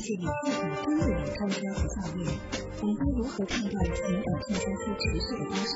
[0.00, 2.22] 世界里最早真的有专家和教练，
[2.80, 5.74] 我们该如何判断情感畅销书持续的高烧？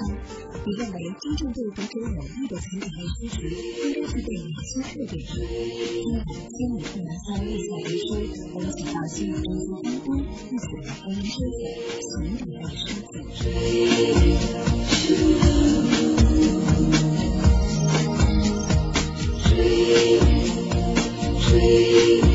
[0.64, 3.42] 你认为真正对读者有益的情感类书籍
[3.82, 5.18] 应该具备哪些特点？
[5.26, 6.22] 今晚
[6.54, 8.14] 千里共良宵，立夏读书，
[8.54, 11.60] 我们请到心理中心张工，一起来欢迎收看
[11.98, 12.86] 情感类书
[22.22, 22.31] 籍。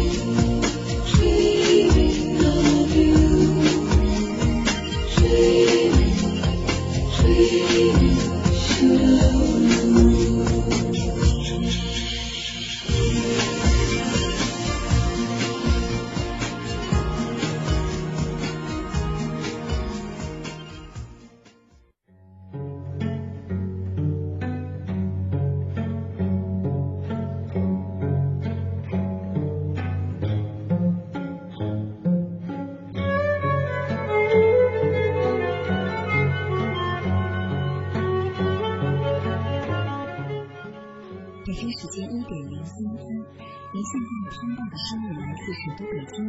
[45.54, 46.20] 首都北京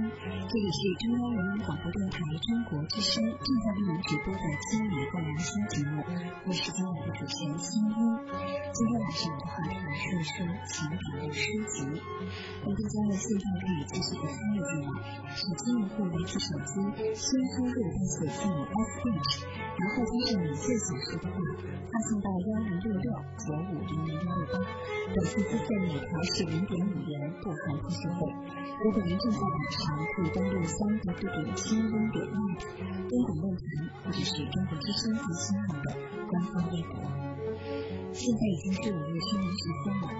[0.46, 4.38] 这里是中央人民广播电台中国之声正在为您直播的
[4.70, 6.04] 千里万人新节目
[6.46, 7.98] 我是今晚的主持人心音。
[8.70, 11.82] 今天晚上我的话题来说一说情感类书籍
[12.62, 14.94] 那大家现在可以继续的参与进来
[15.34, 16.78] 首先用户拿起手机
[17.10, 17.26] 先
[17.58, 21.38] 输入并写字母 sb 然后加上你最想说的话
[21.90, 24.98] 发送到幺零六六九五零零幺六八。
[25.08, 28.68] 本次资费每条是零点五元不含通讯费。
[28.84, 32.60] 如果您正在网上，可以登录三 w 点清音点 net、
[33.08, 33.64] 东广论坛
[34.04, 35.96] 或者是中国之声和新浪的
[36.28, 37.00] 官方微博。
[38.12, 40.12] 现在已经是午夜深眠时分了，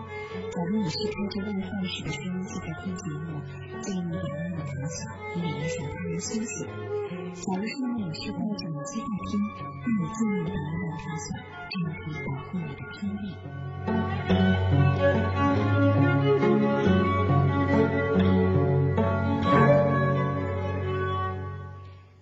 [0.49, 3.45] 假如你是开着外放式的收音机在听节目，
[3.83, 5.05] 建议你把音乐调小，
[5.37, 6.65] 以免影响他人休息。
[6.65, 9.37] 假如说你是戴着耳机在听，
[9.85, 11.37] 那你尽量把音量调小，
[11.69, 13.37] 这样可以保护你的听力。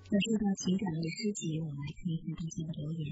[0.07, 3.11] 那说到情感类书籍，我们来看一看大家的留言。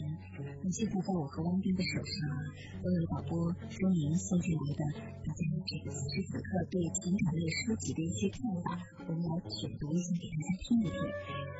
[0.63, 2.39] 那现在在我和汪斌的手上啊，
[2.79, 4.83] 都有导播说明送进来的
[5.27, 8.79] 大家这个此时此刻对情感类书籍的一些看法，
[9.09, 11.03] 我们来选读一下给大家听一听。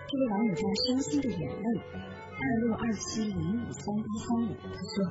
[0.07, 5.03] 这位网友叫伤心的眼泪二六二七零五三八三五，他说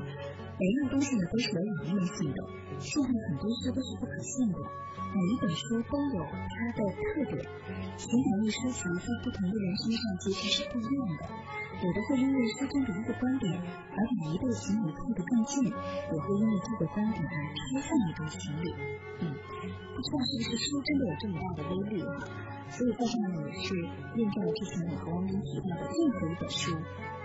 [0.59, 2.39] 每样东西呢都是有两面性的，
[2.79, 4.57] 现在很多书都是不可信的。
[5.13, 7.37] 每一本书都有它的特点，
[7.97, 11.21] 情感类书籍在不同的人身上其实是不一样的。
[11.81, 18.65] 有的会因为书中的一个观点而把一对情侣靠得更近，也会因为这个观点而拆散一对情侣。
[19.21, 22.29] 嗯，不知道是不是书真的有这么大的威力哈？
[22.69, 23.73] 所以在这呢也是
[24.17, 26.77] 验证了之前我和汪斌提到的任何一本书，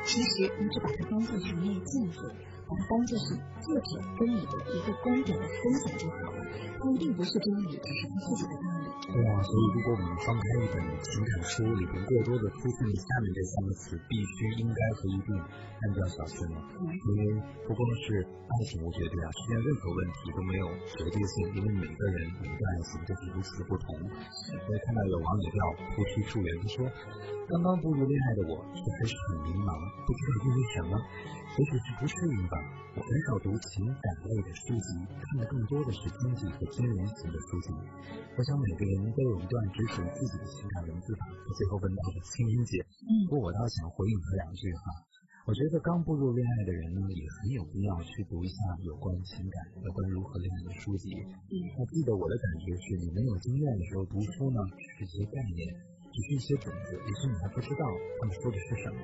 [0.04, 2.34] 其实你只把它当做是一面镜子。
[2.68, 3.34] 把它当做是
[3.64, 6.44] 作者跟你的一个观点的分享就好了，
[6.78, 8.86] 它一定不是真理，只是自己的道理。
[9.08, 15.32] 对啊，所以如果我们翻开一本情感书，里边过多的出现了下面这三个词，必须、应该和一定，
[15.80, 16.60] 那就要小心了。
[16.84, 17.20] 因为
[17.64, 23.96] 不光是爱情无绝对啊，世间任何问题都没有绝对性，因为每个人每个爱情都是如此不同。
[23.96, 25.58] 所以看到有网友叫
[25.96, 26.84] 菩提树人，他说，
[27.48, 29.72] 刚刚步入恋爱的我，却还是很迷茫，
[30.04, 30.93] 不知道因为什么，
[31.58, 32.55] 也许是不适应吧。
[32.94, 37.75] 我很少读情感类的书籍，看的更多的是经济和金融型的书籍。
[38.38, 41.26] 我想每个人都有一段只属于自己的情感文字吧。
[41.58, 42.78] 最后问到了青音姐，
[43.26, 44.82] 不过我倒想回应她两句哈。
[45.50, 51.10] 我觉得刚步入恋爱的人呢，也很有必要去读一下有关情感、有关如何恋爱的书籍。
[51.75, 55.75] 我记得我的感觉是，你没有经验的时候读书呢，只是一些概念，
[56.14, 57.82] 只是一些种子，也许你还不知道
[58.22, 59.02] 他们说的是什么。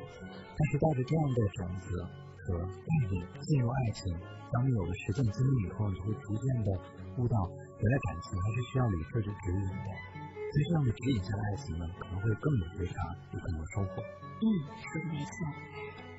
[0.54, 1.98] 但是带着这样的种子。
[2.44, 4.12] 和带领进入爱情。
[4.52, 6.70] 当你有了实践经历以后，你会逐渐的
[7.18, 9.88] 悟到，原来感情还是需要理智去指引的。
[10.54, 13.98] 在这样的指引下爱情呢，可能会更有觉察，有更多收获。
[13.98, 15.34] 嗯，说的没错。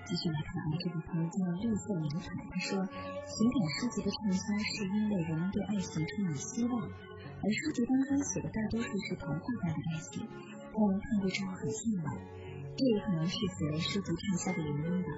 [0.05, 10.27] 继续来看啊，这个朋友叫绿色明彩，他说，情感书籍的畅销是因为人们对爱情充满希望，而书籍当中写的大多数是童话般的爱情，
[10.75, 12.11] 让人看过之后很向往。
[12.75, 15.09] 这也可能是此类书籍畅销的原因吧。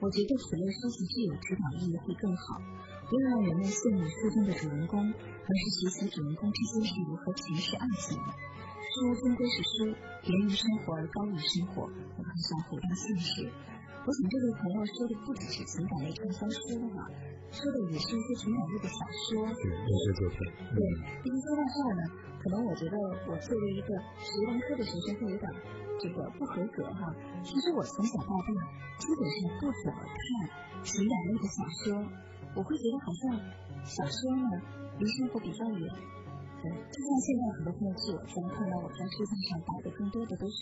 [0.00, 2.56] 我觉得此类书籍具有指导意义会更好，
[3.04, 8.32] 不要让人们羡慕书中的主人公，而是学习主人公之间是如何诠释爱情的。
[8.80, 9.92] 书终归是书，
[10.24, 13.44] 源于生活而高于生活，我很想回到现实。
[14.00, 17.04] 我想这位朋友说的不只是情感类畅销书了，
[17.52, 19.44] 说的也是一些情感类的小说。
[19.52, 20.36] 对，也是作品。
[20.72, 20.80] 对，
[21.22, 22.02] 因为说到这儿呢，
[22.40, 22.96] 可能我觉得
[23.28, 25.44] 我作为一个学文科的学生会有点
[26.00, 27.14] 这个不合格哈。
[27.44, 28.48] 其实我从小到大
[28.98, 32.02] 基本上不怎么看情感类的小说，
[32.56, 33.36] 我会觉得好像
[33.84, 34.48] 小说呢
[34.98, 35.84] 离生活比较远。
[36.60, 40.56] 对，就像现在很多朋友去我家看到我在书架上摆的更多的都是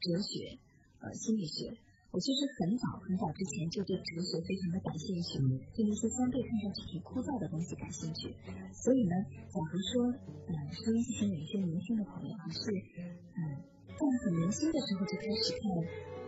[0.00, 0.56] 哲学、
[1.00, 1.76] 呃心理学。
[2.12, 5.36] 我其实很早很早之前就对哲学非常的感兴趣，
[5.76, 8.32] 对那些相对看上去挺枯燥的东西感兴趣。
[8.72, 9.12] 所以呢，
[9.52, 10.08] 假如说，
[10.48, 12.72] 嗯，收音机前有一些年轻的朋友，还是，
[13.36, 13.60] 嗯，
[13.96, 15.72] 在很年轻的时候就开始看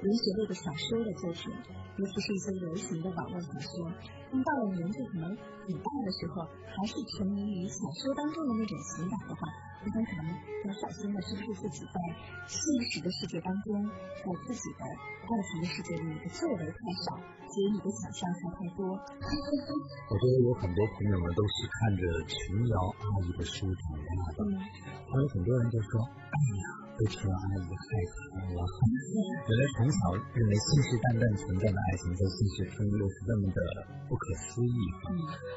[0.00, 1.52] 文学类的小说的作品，
[2.00, 3.92] 尤其是一些流行的网络小说。
[4.30, 9.40] 那到了年纪可能很大的时候，还是沉迷于小说当中的那种情感的话。
[9.78, 10.26] 我想可能
[10.66, 11.96] 要小心的是不是自己在
[12.50, 12.58] 现
[12.90, 17.14] 实的世界当中，在自己的爱情的世界里，你的作为太少，
[17.46, 18.90] 所以你的想象才太多。
[18.90, 26.66] 我觉得有很多朋友们都是看着琼瑶阿姨的书长大的，还有很多人就说，哎呀，
[26.98, 28.58] 被琼瑶阿姨害惨了。
[28.58, 29.98] 原来从小
[30.34, 33.58] 认为信誓旦旦存在的爱情，在现实中又是那么的
[34.10, 34.78] 不可思议。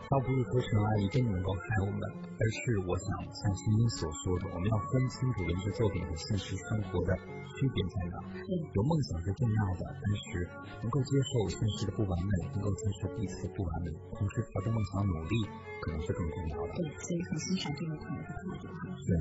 [0.07, 4.05] 倒不是说陈阿姨真的能够害我们，而是我想像欣欣所。
[4.21, 7.17] 说的，我们要分清楚文学作品和现实生活的
[7.57, 8.21] 区别在哪。
[8.45, 10.45] 有梦想是重要的，但是
[10.83, 15.33] 能够接受现实的不完美，能够接受彼此的不完美，同时朝着梦想努力，
[15.81, 16.73] 可能是更重要的。
[16.77, 18.69] 对，所以很欣赏这位朋友的态度。
[19.09, 19.17] 对，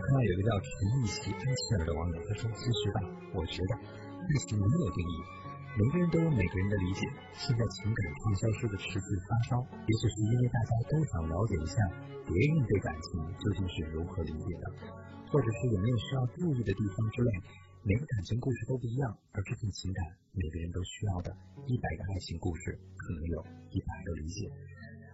[0.00, 2.98] 看到有个叫陈奕喜安琪儿的网友，他说：“其实吧，
[3.36, 5.14] 我觉得爱情没有定义，
[5.76, 7.04] 每个人都有每个人的理解。
[7.36, 11.76] 现在情感畅销书的持续发烧，也许是因为大家都想了解一下。”
[12.30, 14.64] 别人对感情究竟是如何理解的，
[15.32, 17.30] 或者是有没有需要注意的地方之类？
[17.82, 21.34] 每个感情故事都不一样，而这份情感，每个人都需要的。
[21.66, 23.42] 一百个爱情故事，可能有
[23.72, 24.46] 一百个理解。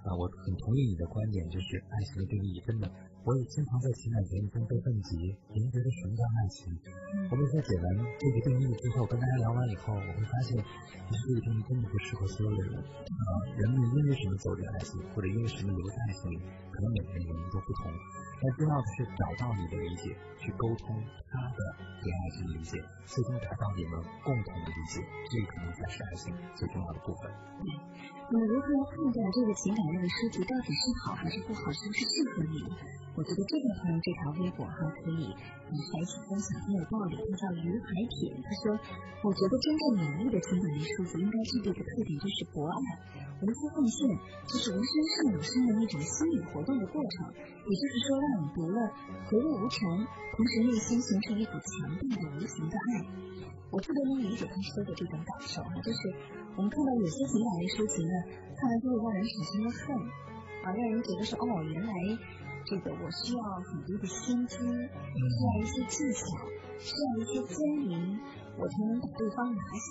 [0.04, 2.90] 啊，我很同意你的观点，就是爱情的定义真的，
[3.26, 5.18] 我也经常在情感节目中被问及，
[5.50, 6.70] 您觉得什么叫爱情？
[7.28, 7.84] 我们在解完
[8.22, 10.54] 这个定义之后，跟大家聊完以后，我会发现，
[11.10, 12.78] 其实这个定义真的不适合所有的人。
[12.78, 13.28] 啊，
[13.58, 16.38] 人们因为什么走进爱情，或者因为什么留在爱情里，
[16.70, 17.90] 可能每个人原因都不同。
[18.36, 20.92] 但重要的是找到你的理解，去沟通
[21.32, 21.58] 他的
[22.04, 25.00] 对爱情理解，最终达到你们共同的理解，
[25.32, 27.32] 这可能才是爱情最重要的部分。
[27.64, 27.72] 对，
[28.28, 32.60] 那么如何判断这个情感类的书籍到底是好还是不好，是不是适合你？
[33.16, 37.16] 我觉得这个朋友这条微博哈可以嗯还一起分享，很有道理。
[37.16, 38.76] 他叫于海铁，他说，
[39.24, 42.76] 我觉得真正满意的情感类书籍应该具备的特点就是博爱、
[43.42, 44.08] 无私奉献，
[44.48, 47.32] 就是无声胜有声的那种心理活动的过程。
[47.36, 48.78] 也就是说，让你读了
[49.28, 50.06] 回味无穷，
[50.36, 53.04] 同时内心形成一股强大的无形的爱。
[53.70, 55.98] 我特别能理解他说的这种感受哈，就是
[56.56, 58.14] 我们看到有些情感类书籍呢，
[58.56, 59.96] 看完之后让人产生了恨，
[60.64, 61.92] 啊，让人觉得说哦，原来。
[62.68, 66.26] 这个我需要很多的心机，需要一些技巧，
[66.80, 68.18] 需要一些聪明，
[68.58, 69.88] 我才能把对方拿下。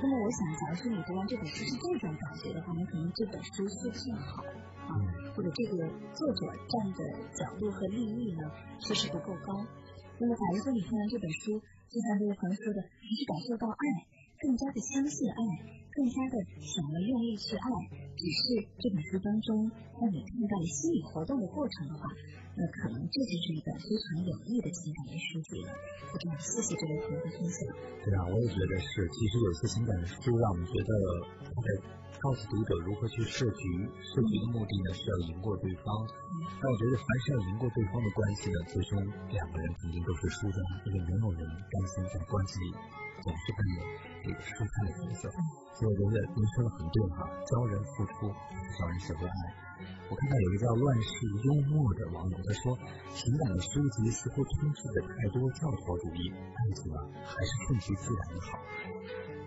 [0.00, 4.44] 那么我想，假如说你读完这本书是这种感觉的话，你可能这本书不太好
[4.86, 4.92] 啊，
[5.34, 7.00] 或者这个作者站的
[7.34, 9.66] 角度和利益呢，确实不够高。
[10.18, 14.06] 那么假如说你看完这本书，就像这位朋友说的，你是感受到爱，
[14.40, 15.40] 更加的相信爱，
[15.90, 17.68] 更加的想要用力去爱。
[18.18, 19.70] 只是这本书当中
[20.02, 22.02] 让你看到了心理活动的过程的话，
[22.58, 25.70] 那可能这就是一本非常有益的情感的书籍了。
[26.42, 27.62] 谢谢这位朋友的分享。
[28.02, 29.06] 对啊，我也觉得是。
[29.14, 30.90] 其实有些情感的书让我们觉得
[31.46, 31.68] 他在
[32.18, 33.62] 告诉读者如何去设局，
[34.02, 35.86] 设局的目的呢是要赢过对方。
[36.58, 38.98] 但我觉得凡是要赢过对方的关系呢，最终
[39.30, 42.74] 两个人肯定都是输的，因为没有人甘心在关系里
[43.22, 43.78] 总是扮演
[44.24, 45.30] 这个输家的角色。
[45.78, 48.28] 所以我觉得您说的很对哈，教人付出，
[48.78, 49.34] 教人学会爱。
[50.10, 51.12] 我看到有一个叫乱世
[51.44, 52.76] 幽默的网友，他说，
[53.14, 58.58] 情感的书籍似乎充斥着太多教条主义，爱情啊还是顺其自然的好。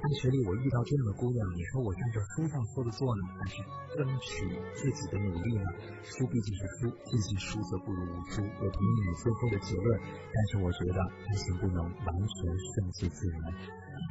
[0.02, 3.62] 大学里我遇到这样的姑娘，你说我按照书上说的做呢，还是
[3.96, 5.64] 争取自己的努力呢？
[6.02, 8.42] 书毕竟是书，尽信书则不如无书。
[8.42, 13.54] 我同意你最后的结论，但是我觉得爱情不能完全顺其自然。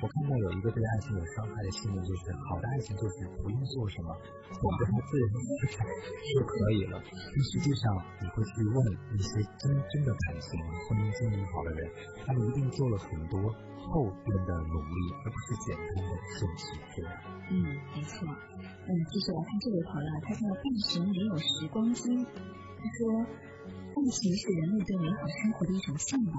[0.00, 4.16] 我看到有一个对爱情有伤害的信念，就是好的爱情就是不用做什么，
[4.48, 6.96] 等着他自然就可以了。
[7.04, 8.76] 但实际上，你会去问
[9.12, 10.56] 那些真正的感情、
[10.88, 11.90] 婚姻经营好的人，
[12.24, 13.38] 他们一定做了很多。
[13.80, 16.64] 后边的努力，而不是简单的顺其
[16.94, 17.10] 自然。
[17.50, 17.64] 嗯，
[17.96, 18.28] 没错。
[18.28, 22.14] 嗯，继续来看这位朋友，他叫半神没有时光机。
[22.14, 26.32] 他说，爱情是人类对美好生活的一种向往。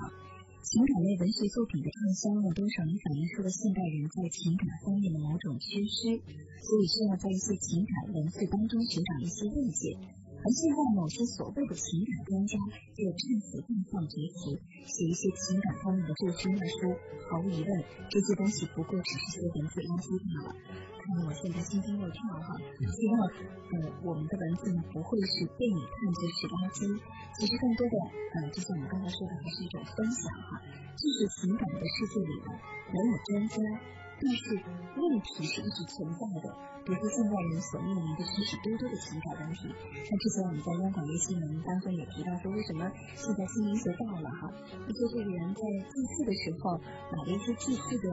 [0.63, 6.21] 情感类文学作品的畅销呢，多少也反映出了现代人在情感方面的某种缺失，
[6.61, 9.97] 所以需要在一些情感文字当中寻找一些慰藉。
[10.41, 12.57] 而现在，某些所谓的情感专家
[12.97, 14.57] 就趁此大放厥词，
[14.89, 16.97] 写一些情感方面的最深的书。
[17.29, 17.69] 毫无疑问，
[18.09, 20.55] 这些东西不过只是些文字垃圾罢了。
[21.01, 22.57] 看得我现在心惊肉跳哈！
[22.89, 23.73] 希望呃
[24.05, 26.89] 我们的文字呢不会是被你看作是垃圾。
[27.37, 27.95] 其实更多的
[28.33, 30.61] 呃，就像我刚才说的，还是一种分享哈。
[30.97, 32.49] 就是情感的世界里呢，
[32.89, 33.55] 没有专家，
[34.21, 34.53] 但是
[35.01, 36.53] 问题是一直存在的。
[36.85, 39.69] 比如说，现在人所面临的许许多多的情感问题。
[40.01, 44.49] 像之前我们在央广微新闻当中也提到说，为什么现在清明节到了哈，
[44.85, 46.77] 一些这个人在祭祀的时候
[47.13, 48.05] 买了一些祭祀的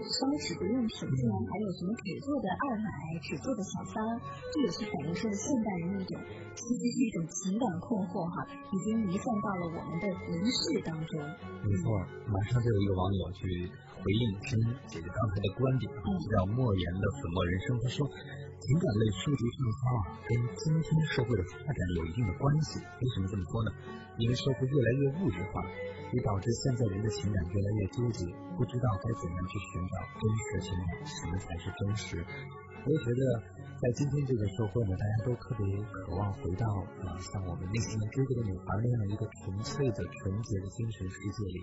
[0.00, 2.88] 烧纸的用品，竟然还有什么纸做的二奶、
[3.20, 4.00] 纸做的小三，
[4.48, 6.16] 这也是反映出了现代人的一种，
[6.56, 11.20] 其实是一种情感困惑哈，已经弥散到了我们的仪式当中。
[11.68, 12.00] 没错，
[12.32, 13.68] 马上就有一个网友去。
[14.06, 14.54] 回应听
[14.86, 17.74] 姐姐刚才的观点啊，叫莫言的粉墨人生。
[17.82, 20.30] 他说，情感类书籍畅销啊，跟
[20.62, 22.78] 今天社会的发展有一定的关系。
[22.78, 23.74] 为什么这么说呢？
[24.22, 25.58] 因为社会越来越物质化，
[26.14, 32.22] 也导致现在人的情感越来越纠结，不知道该怎样去寻找真实的情感，什么才是真实。
[32.86, 33.42] 我也觉得，
[33.82, 36.70] 在今天这个社会呢，大家都特别渴望回到
[37.02, 41.58] 啊，像我们内心追逐的女孩那样一个纯粹的、纯洁的精神世界里。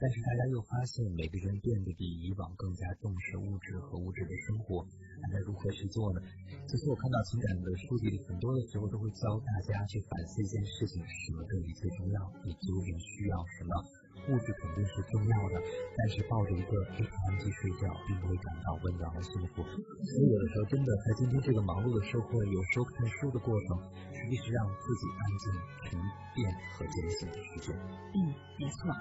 [0.00, 4.82] 但是大家又发现，每个人变得比以往更加重视物质和物质的生活，
[5.22, 6.18] 那该如何去做呢？
[6.66, 12.18] 其实我看到情感的书籍里，很多的时候都会教大家去反思一件事情：什么对你最重要？
[12.42, 13.78] 你究竟需要什么？
[14.26, 15.62] 物质肯定是重要的，
[15.98, 16.82] 但是抱着一个
[17.26, 19.62] 安静睡觉，并不会感到温暖和幸福。
[19.62, 23.68] 所以有的时候，真的在今天这个忙碌的社会，有时候看书的过程，
[24.12, 25.44] 实际是让自己安静、
[25.84, 26.00] 沉
[26.36, 26.44] 淀
[26.76, 27.72] 和坚信的时间。
[27.72, 28.18] 嗯，
[28.60, 28.92] 没错。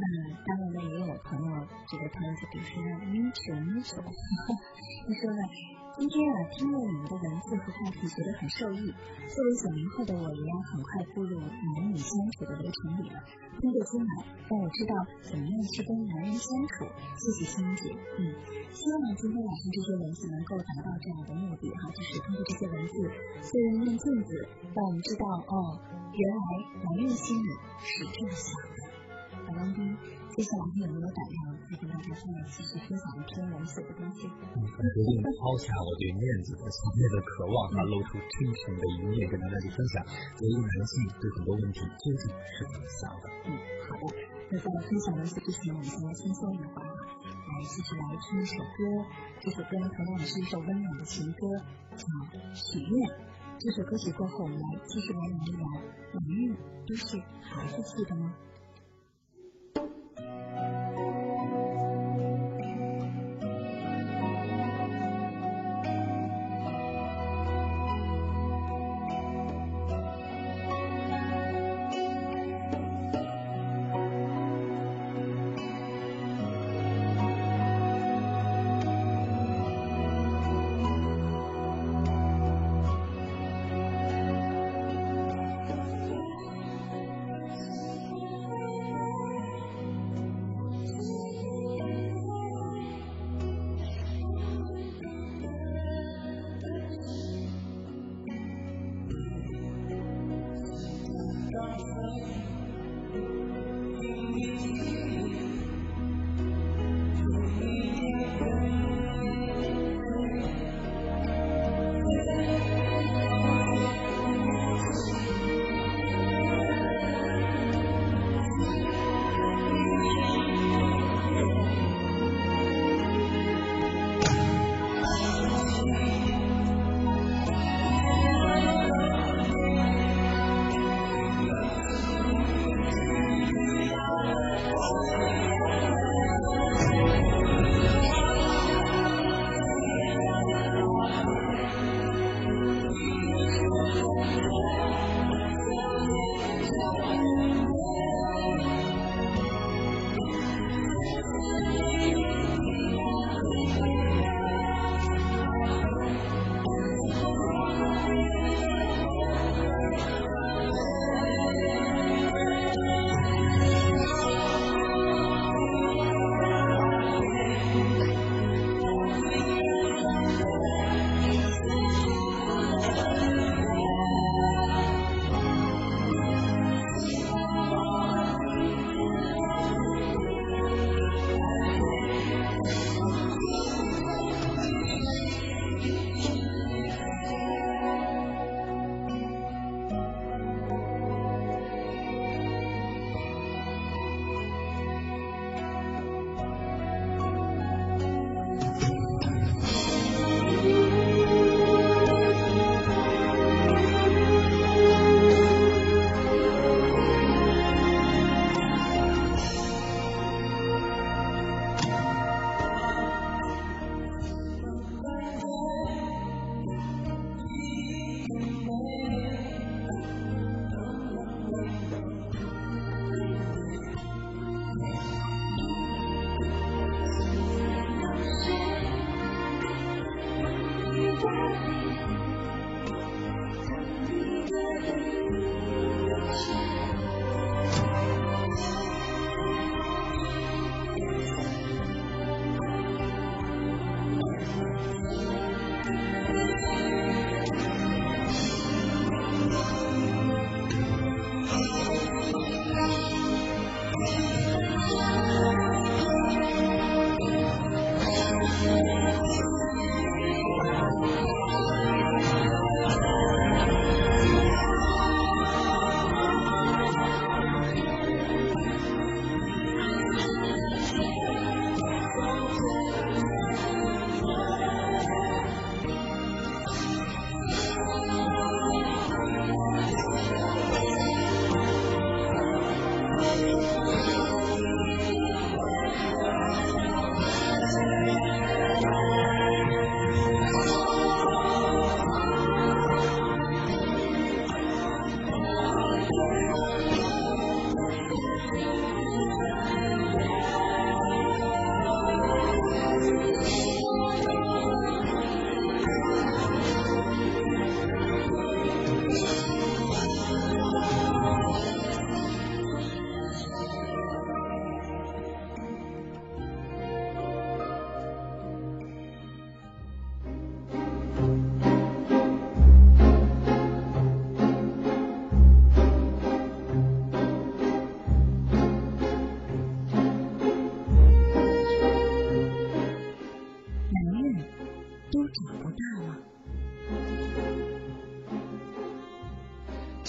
[0.00, 0.04] 那
[0.48, 1.52] 当然呢，也有朋友，
[1.88, 2.80] 这个朋友就比如说
[3.12, 5.42] 咪球咪球，他 说呢，
[6.00, 8.88] 今天啊听了你们的文字和话题，觉得很受益。
[9.28, 13.20] 作为九零后的我，也要很快步入男女相处的流程里了。
[13.60, 14.10] 通过今晚，
[14.48, 16.88] 让我知道怎么样去跟男人相处。
[17.20, 18.32] 谢谢欣姐，嗯，
[18.72, 22.96] 希望今天晚上这些文字能够达到这样的目的哈，就是通过这些文字，
[23.44, 25.84] 虽然面镜子，让我们知道哦，
[26.16, 26.40] 原来
[26.80, 27.48] 男人心里
[27.84, 28.88] 是这么想的。
[29.44, 29.96] 好王斌，
[30.30, 34.30] 接下来你有没有胆量再跟大家再继续分享一篇文字的东西？
[34.30, 40.06] 嗯，决定抛下我对面子和强烈的渴望，啊，露出真诚的一面跟大家去分享。
[40.38, 43.24] 作为一个男性，对很多问题究竟是怎么想的？
[43.50, 44.04] 嗯，好的。
[44.48, 48.78] 那在分享文字之前，我们先来轻松一会儿，来继续来听一首歌。
[49.42, 51.42] 这首歌呢，同样也是一首温暖的情歌，
[51.98, 52.06] 叫
[52.54, 52.90] 《许愿》。
[53.58, 55.66] 这首歌曲过后，我们来继续来聊一聊，
[56.14, 56.56] 男人
[56.86, 58.32] 都是孩子气的吗？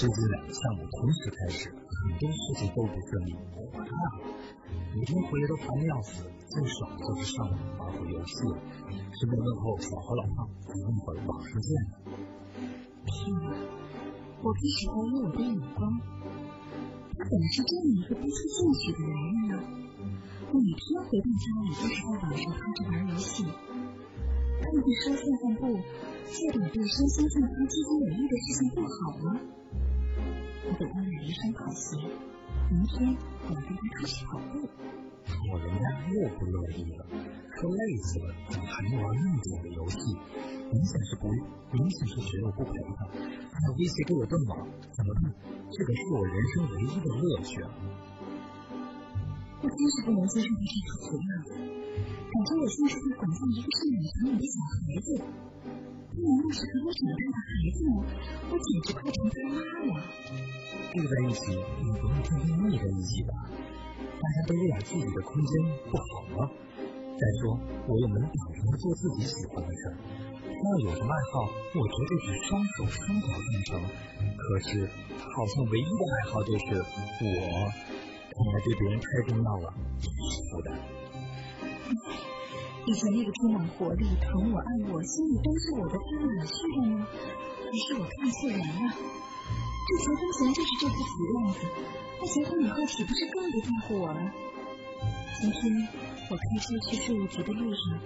[0.01, 4.33] 接近两个项目同时开始，很多事情都不顺利，我怕了。
[4.97, 8.57] 每天回来都烦的要死，最爽就是上网玩会游戏了。
[8.89, 11.69] 顺便问候小何老胖，一会儿网上见。
[13.05, 13.13] 天
[13.45, 13.53] 哪！
[14.41, 15.85] 我开始怀疑我的眼光，
[17.13, 19.53] 他怎么是这样一个不思进取的男人呢？
[20.49, 23.45] 我每天回到家里都是在网上趴着玩游戏。
[23.45, 25.77] 他们会说散散步，
[26.25, 28.97] 做点对身心健康、积极有益的事情不好
[29.29, 29.37] 吗？
[30.71, 31.99] 我给他买一双跑鞋，
[32.71, 33.11] 明天
[33.43, 34.63] 我要跟他出去跑步。
[35.51, 37.03] 我人家又不乐意了，
[37.59, 39.99] 说累死了，怎么还能玩那么久的游戏？
[40.71, 41.27] 明显是不，
[41.75, 44.63] 明显是觉得我不陪他，还威胁给我断网，
[44.95, 45.35] 怎么办？
[45.75, 47.67] 这可是我人生唯一的乐趣啊！
[49.59, 55.19] 我真是不能接受他这副死样子，感觉我像是在管教一个善良疼你的小孩子。
[56.11, 58.07] 你要是和我长大的孩子吗？
[58.47, 59.59] 我简直快成他妈
[59.91, 59.99] 了！
[60.91, 63.31] 住在一起，你不会天天腻在一起吧？
[64.19, 65.51] 大家都有点自己的空间，
[65.89, 66.03] 不好
[66.35, 66.51] 吗？
[67.15, 69.95] 再说，我又没挡着他做自己喜欢的事儿。
[70.43, 73.81] 他要有什么爱好，我绝对是双手双脚赞成。
[74.35, 77.71] 可是，他好像唯一的爱好就是我。
[78.31, 80.75] 看来对别人太重要了，真是负担。
[82.85, 87.07] 以前那个充满活力、疼我爱我、心里都是我的他哪去了呢？
[87.63, 88.95] 还是我看错人了？
[89.91, 91.59] 这结婚前就是这副死样子，
[92.21, 94.31] 那结婚以后岂不是更不在乎我了？
[95.41, 95.59] 今天
[96.29, 97.99] 我开车去税务局的路上，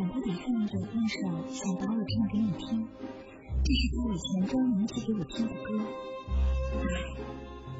[0.00, 1.16] 耳朵里放着那首
[1.48, 2.86] 想把我唱给你听，
[3.64, 5.80] 这是他以前专门写给我听的歌。
[6.76, 6.84] 唉，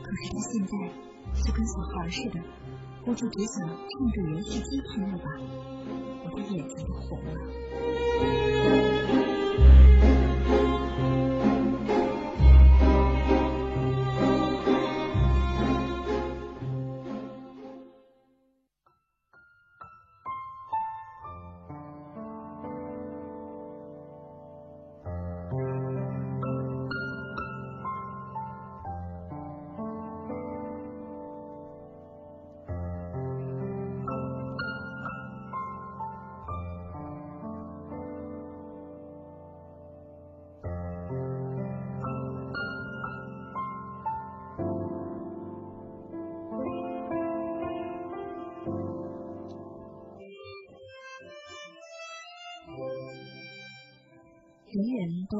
[0.02, 0.72] 可是他现在。
[1.44, 2.40] 就跟小孩似的，
[3.04, 5.24] 估计只想唱着游戏机听了吧。
[6.24, 7.30] 我的眼睛都红了。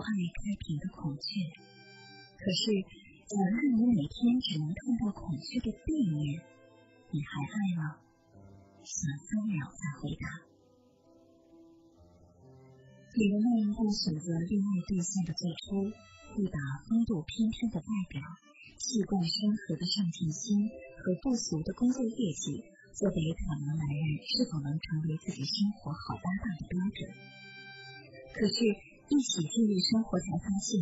[0.01, 1.29] 爱开屏的孔雀，
[2.41, 2.73] 可是，
[3.29, 6.41] 假如你每天只能看到孔雀的背面，
[7.13, 8.01] 你还爱吗？
[8.81, 10.25] 想三秒再回答。
[13.13, 15.85] 女人们在选择恋爱对象的最初，
[16.33, 16.59] 会把
[16.89, 18.23] 风度翩翩的外表、
[18.81, 20.67] 气贯山河的上进心
[20.99, 22.65] 和不俗的工作业绩，
[22.97, 27.01] 作为考量男人是否能成为自己生活好搭档的标准。
[28.33, 28.90] 可是。
[29.11, 30.79] 一起进入生活才发现，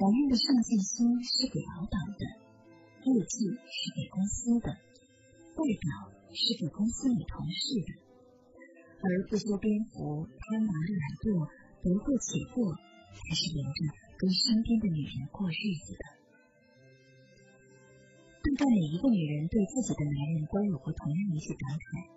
[0.00, 2.24] 男人的上进心是给老板的，
[3.04, 5.86] 业绩是给公司的，外表
[6.32, 7.92] 是给公司里同事的，
[9.04, 11.44] 而不修边幅、贪玩懒惰、
[11.84, 12.72] 得过且过，
[13.12, 13.80] 才是留着
[14.16, 16.04] 跟身边的女人过日子的。
[18.40, 22.08] 对待每一个女人对自己的男人都有过同样一句感慨，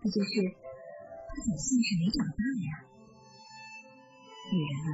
[0.00, 2.93] 那就是他怎么像是没长大呀？
[4.44, 4.88] 女人们，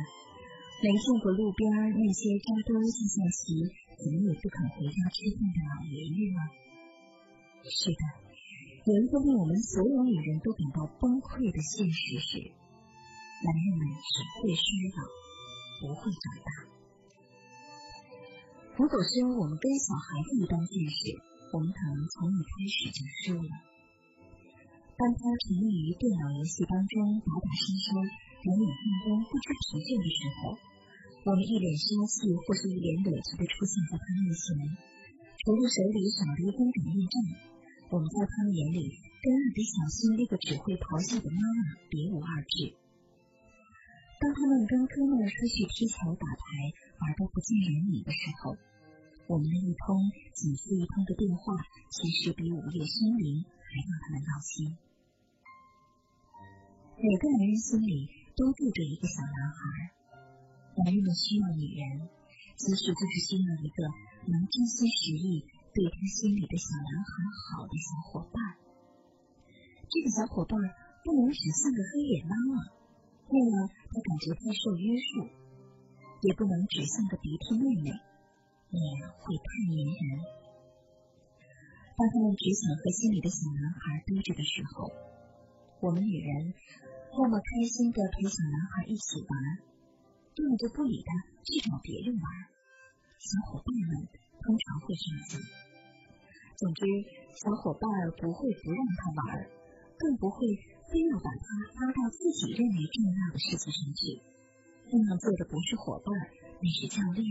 [0.79, 3.67] 没见过路边那些扎堆下象棋、
[3.99, 6.39] 怎么也不肯回家吃饭的老爷爷吗？
[7.67, 8.03] 是的，
[8.87, 12.39] 有一个令我们所有女人都感到崩溃的现实是：
[13.43, 14.65] 男人们只会衰
[14.97, 15.03] 老，
[15.83, 16.49] 不会长大。
[18.79, 21.19] 如果说我们跟小孩子一般见识，
[21.53, 23.53] 我们可能从一开始就输了。
[24.95, 28.30] 当他沉溺于电脑游戏当中打打杀杀。
[28.41, 30.57] 两眼放光，不知疲倦的时候，
[31.29, 34.45] 我们一脸杀气或是一脸委屈的出现在他面前，
[35.45, 37.17] 除了手里少了一根擀面杖，
[37.93, 38.81] 我们在他们眼里
[39.21, 42.73] 跟二比小新那个只会咆哮的妈妈别无二致。
[44.17, 46.45] 当他们跟哥们出去踢球打牌，
[46.97, 48.57] 玩得不见人影的时候，
[49.29, 50.01] 我们的一通
[50.33, 51.61] 几次一通的电话，
[51.93, 54.73] 其实比午夜森林还让他们闹心。
[56.97, 58.17] 每个男人心里。
[58.41, 59.61] 都住着一个小男孩，
[60.81, 62.09] 男人需要女人，
[62.57, 63.85] 其实就是需要一个
[64.33, 65.45] 能真心实意
[65.77, 68.41] 对他心里的小男孩好的小伙伴。
[69.93, 70.57] 这个小伙伴
[71.05, 72.65] 不能只像个黑脸妈妈，
[73.29, 75.29] 那样他感觉太受约束；
[76.25, 78.81] 也不能只像个鼻涕妹妹，也
[79.21, 80.01] 会太粘人。
[81.93, 84.89] 当他们只想和心里的小男孩堆着的时候，
[85.85, 86.57] 我们女人
[87.11, 89.33] 要么开心的陪小男孩一起玩，
[90.39, 91.11] 要么就不理他，
[91.43, 92.25] 去找别人玩。
[93.19, 94.09] 小伙伴们
[94.41, 95.43] 通常会这样。
[96.57, 96.87] 总之，
[97.35, 97.85] 小伙伴
[98.17, 99.49] 不会不让他玩，
[99.99, 100.47] 更不会
[100.87, 101.45] 非要把他
[101.83, 104.23] 拉到自己认为重要的事情上去。
[104.87, 106.15] 那样做的不是伙伴，
[106.63, 107.27] 那是教练。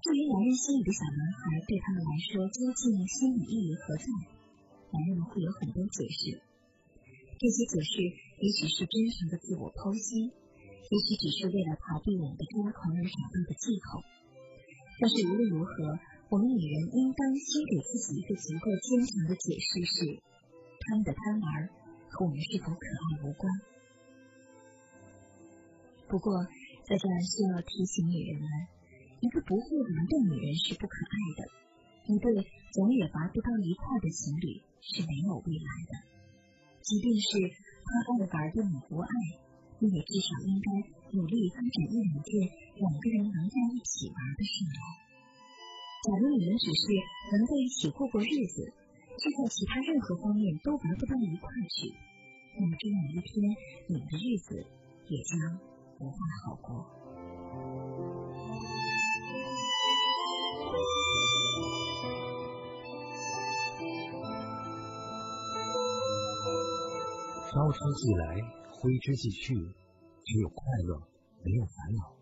[0.00, 4.06] 至于男人心里的小男孩，对他们来说究竟心理意义何在？
[4.90, 6.45] 男人们会有很多解释。
[7.36, 8.00] 这些解释
[8.40, 14.00] 也许是真诚的自我剖析，也许只是为了逃避我们的抓狂而找到的借口。
[14.96, 16.00] 但是无论如何，
[16.32, 19.96] 我们女人应当先给自己一个足够坚强的解释：是
[20.80, 21.68] 他们的贪玩
[22.08, 23.52] 和我们是否可爱无关。
[26.08, 26.40] 不过，
[26.88, 28.48] 在这儿需要提醒女人们。
[29.18, 31.48] 一个不会玩的女人是不可爱的，
[32.12, 36.15] 一对总也玩不到一块的情侣是没有未来的。
[36.86, 37.34] 即便是
[37.82, 39.10] 他爱玩对你不爱，
[39.82, 40.70] 你也至少应该
[41.18, 42.38] 努力发展一两件
[42.78, 44.78] 两个人能在一起玩的事来。
[46.06, 46.86] 假如你们只是
[47.34, 48.70] 能在一起过过日子，
[49.18, 51.90] 却在其他任何方面都玩不到一块去，
[52.54, 53.34] 那么终有一天
[53.90, 54.54] 你们的日子
[55.10, 55.58] 也将
[55.98, 56.86] 不再好过。
[67.56, 68.36] 招之即来，
[68.68, 71.00] 挥之即去，只有快乐，
[71.40, 72.12] 没有烦恼，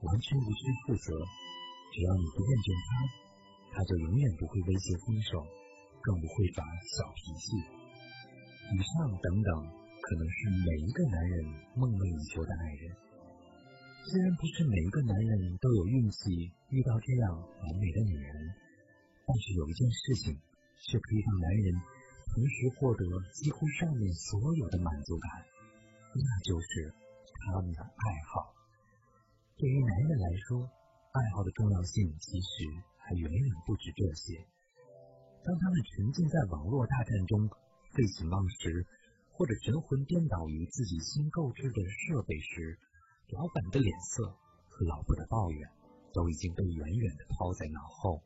[0.00, 1.12] 完全无需负责。
[1.92, 2.88] 只要你不厌倦他，
[3.68, 5.44] 他就永远不会威胁分手，
[6.00, 7.60] 更不会耍小脾气。
[8.72, 9.48] 以上等等，
[10.00, 11.36] 可能是每一个男人
[11.76, 12.88] 梦寐以求的爱人。
[14.08, 18.32] 虽然不是每一个男人都有运气遇到这样完美的女人，
[19.28, 20.32] 但是有一件事情
[20.80, 21.76] 却可以让男人。
[22.38, 23.02] 同时获得
[23.34, 25.42] 几乎上面所有的满足感，
[26.14, 26.94] 那就是
[27.34, 28.54] 他们的爱好。
[29.56, 32.46] 对于男人来说，爱好的重要性其实
[32.96, 34.38] 还远远不止这些。
[35.42, 37.50] 当他们沉浸在网络大战中
[37.90, 38.86] 废寝忘食，
[39.32, 42.78] 或者神魂颠倒于自己新购置的设备时，
[43.34, 44.30] 老板的脸色
[44.68, 45.68] 和老婆的抱怨
[46.14, 48.22] 都已经被远远的抛在脑后。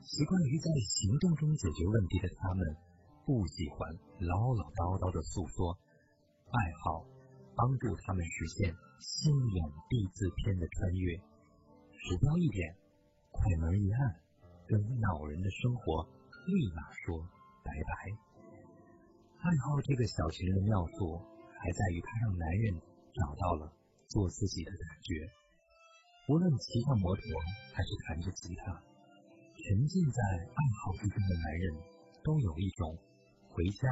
[0.00, 2.76] 习惯于在行动中解决问题的他们，
[3.26, 3.90] 不喜欢
[4.22, 5.74] 唠唠叨叨的诉说。
[6.46, 7.02] 爱好
[7.58, 8.70] 帮助他们实现
[9.02, 9.58] 心眼
[9.90, 11.18] 地字篇的穿越。
[11.90, 12.70] 鼠标一点，
[13.34, 13.98] 快门一按，
[14.70, 16.06] 跟恼人的生活
[16.46, 17.18] 立马说
[17.66, 17.90] 拜拜。
[19.42, 21.18] 爱好这个小情人的妙处，
[21.58, 22.78] 还在于他让男人
[23.10, 23.74] 找到了
[24.06, 25.10] 做自己的感觉。
[26.30, 27.22] 无论骑上摩托，
[27.74, 28.70] 还是弹着吉他。
[29.58, 31.74] 沉浸在爱好之中的男人，
[32.22, 32.94] 都有一种
[33.56, 33.88] 回家、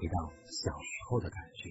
[0.00, 1.68] 回到小时候的感觉。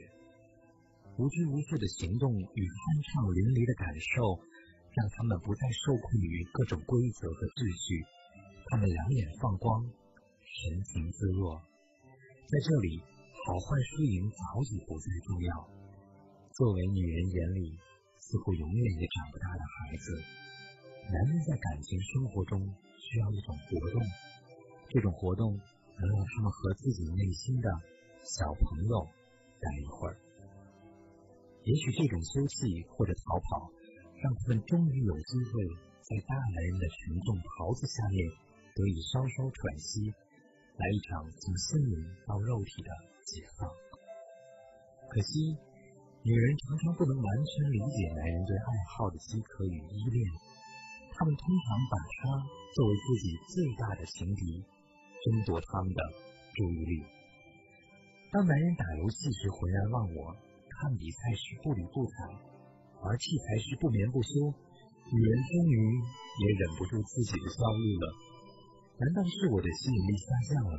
[1.17, 4.37] 无拘无束的行动与酣畅淋漓的感受，
[4.93, 8.05] 让他们不再受困于各种规则和秩序。
[8.69, 11.57] 他们两眼放光，神情自若。
[12.45, 15.65] 在这里，好坏输赢早已不再重要。
[16.61, 17.73] 作为女人眼里
[18.21, 20.13] 似乎永远也长不大的孩子，
[21.09, 22.61] 男人在感情生活中。
[23.09, 23.97] 需要一种活动，
[24.93, 25.57] 这种活动
[25.99, 27.67] 能让他们和自己内心的
[28.23, 29.05] 小朋友
[29.59, 30.15] 待一会儿。
[31.67, 33.67] 也许这种休憩或者逃跑，
[34.23, 35.51] 让他们终于有机会
[36.01, 38.17] 在大男人的沉重袍子下面
[38.73, 40.07] 得以稍稍喘息，
[40.79, 42.89] 来一场从心灵到肉体的
[43.27, 43.67] 解放。
[45.12, 45.51] 可惜，
[46.23, 50.23] 女人常常不能完全理解男人对爱好的饥渴与依恋。
[51.12, 52.39] 他们通常把它
[52.71, 54.63] 作为自己最大的情敌，
[55.25, 55.99] 争夺他们的
[56.55, 57.03] 注意力。
[58.32, 60.36] 当男人打游戏时浑然忘我，
[60.69, 62.13] 看比赛时不理不睬，
[63.01, 64.29] 玩器材时不眠不休，
[65.10, 68.05] 女人终于也忍不住自己的焦虑了。
[68.99, 70.75] 难道是我的吸引力下降了？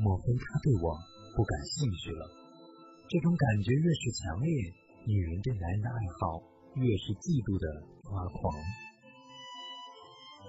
[0.00, 0.96] 莫非他对我
[1.36, 2.22] 不感兴趣了？
[3.10, 4.50] 这种感觉越是强烈，
[5.06, 6.40] 女人对男人的爱好
[6.74, 7.66] 越是嫉妒的
[8.02, 8.40] 抓狂。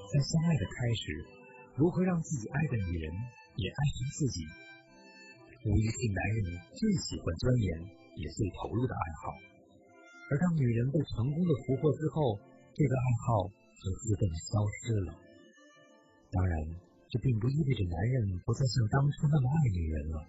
[0.08, 1.04] 在相爱的开始，
[1.82, 3.10] 如何让自己爱的女人
[3.58, 4.46] 也爱上自己，
[5.66, 7.90] 无疑是男人最喜欢钻研
[8.22, 9.34] 也最投入的爱好。
[10.30, 12.38] 而当女人被成功的俘获之后，
[12.78, 13.50] 这个爱好
[13.82, 15.18] 就自动消失了。
[16.30, 16.54] 当然，
[17.10, 20.22] 这并不意味着男人不再像当初那么爱女人了，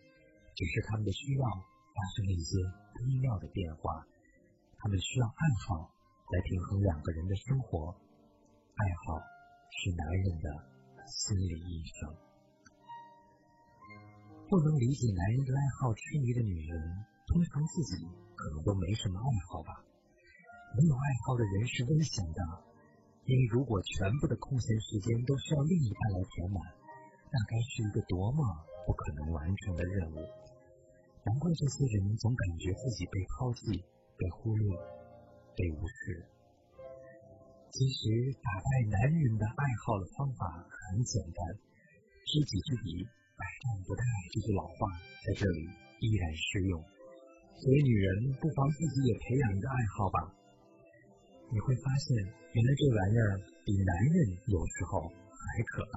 [0.57, 2.57] 只是他们的需要发生了一些
[2.97, 4.01] 微妙的变化。
[4.81, 5.93] 他们需要爱好
[6.33, 7.93] 来平衡两个人的生活。
[8.73, 9.21] 爱好
[9.69, 10.72] 是男人的
[11.13, 12.17] 心理医生。
[14.49, 19.85] 不能理解男人的爱好痴迷的女人，通常自己可能都没什么爱好吧？
[20.77, 22.41] 没有爱好的人是危险的，
[23.25, 26.61] 因为如果全部的空闲时间都需要另一半来填满，
[27.31, 28.41] 那该是一个多么
[28.87, 30.17] 不可能完成的任务。
[31.25, 33.85] 难怪这些人总感觉自己被抛弃、
[34.17, 34.69] 被忽略、
[35.55, 36.32] 被无视。
[37.73, 38.05] 其实，
[38.45, 41.41] 打败男人的爱好的方法很简单：
[42.29, 43.01] 知己知彼。
[43.33, 44.93] 百战不殆这句老话
[45.25, 45.65] 在这里
[46.05, 46.77] 依然适用。
[47.57, 50.21] 所以女人，不妨自己也培养一个爱好吧。
[51.49, 52.13] 你会发现，
[52.53, 54.17] 原来这玩意儿比男人
[54.53, 55.97] 有时候还可爱。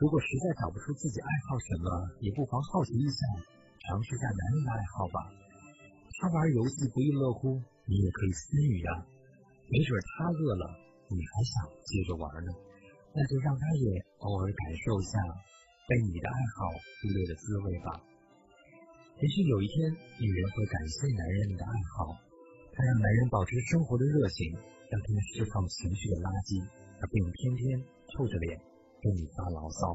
[0.00, 1.92] 如果实在找不出自己爱好什么，
[2.24, 3.20] 也不妨好奇一下，
[3.84, 5.28] 尝试下男人的爱好吧。
[6.24, 9.12] 他玩游戏不亦乐乎，你也可以私语呀。
[9.68, 10.64] 没准他饿了，
[11.08, 12.50] 你还想接着玩呢，
[13.14, 15.18] 那就让他也偶尔感受一下。
[15.84, 17.92] 被你的爱好忽略的滋味吧。
[19.20, 22.16] 也许有一天，女人会感谢男人的爱好，
[22.72, 24.48] 它让男人保持生活的热情，
[24.88, 26.56] 让他们释放情绪的垃圾，
[27.04, 28.56] 而并天天臭着脸
[29.04, 29.92] 跟你发牢骚。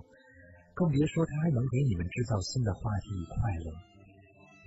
[0.78, 3.74] 更别说他还能给你们制造新的话题与快乐。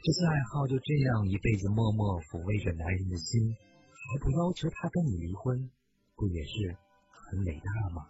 [0.02, 3.54] 这些爱好就这样一辈子默默抚慰着男人的心，
[4.10, 5.70] 还不要求他跟你离婚，
[6.16, 6.76] 不也是
[7.10, 8.06] 很伟大吗？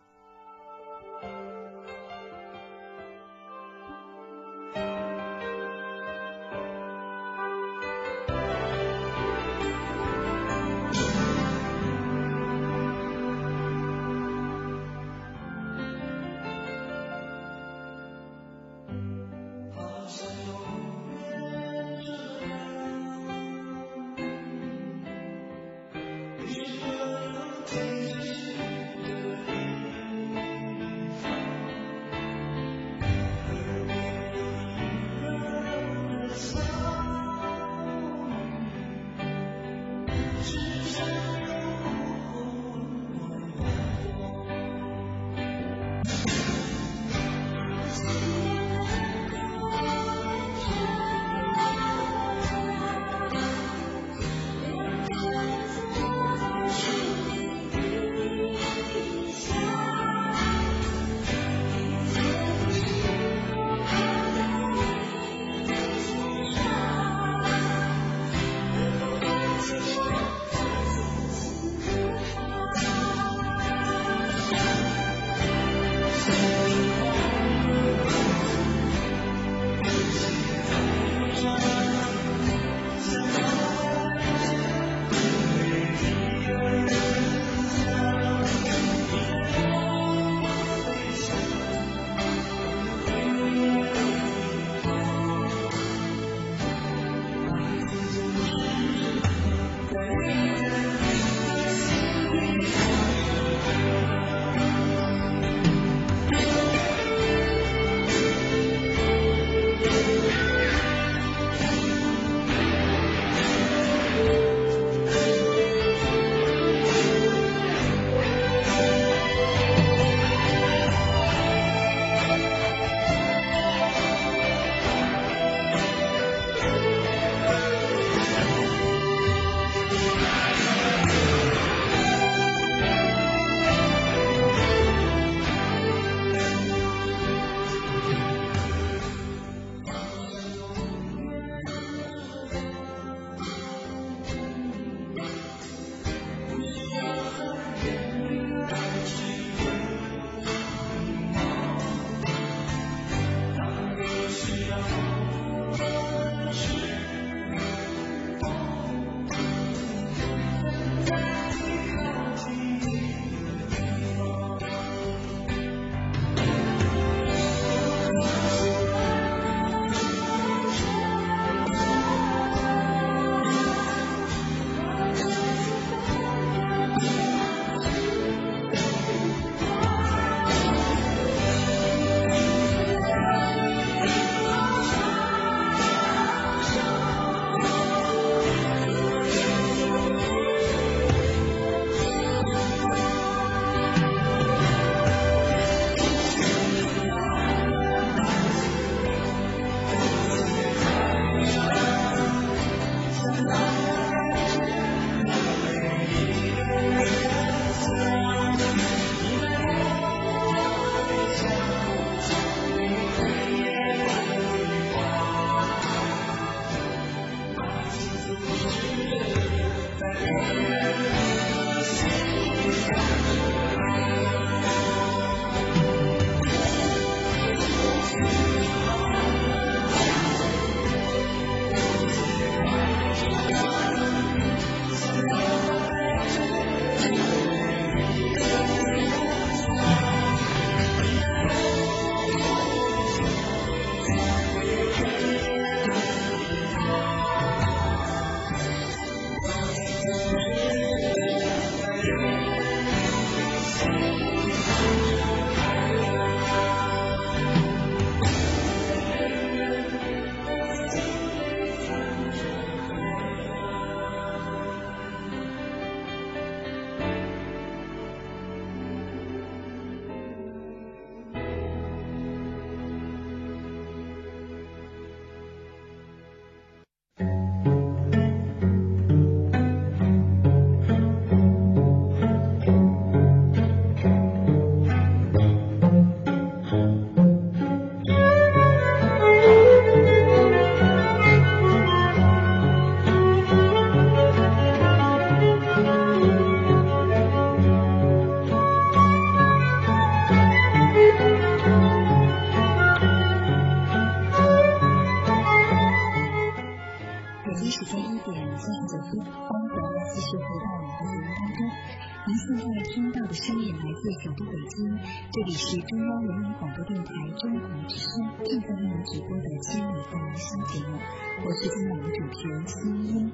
[315.89, 318.09] 中央人民广播电台中国之声
[318.45, 320.95] 正在为您直播的《心理访谈》新节目，
[321.43, 322.79] 我是今晚的主持人新
[323.11, 323.27] 音。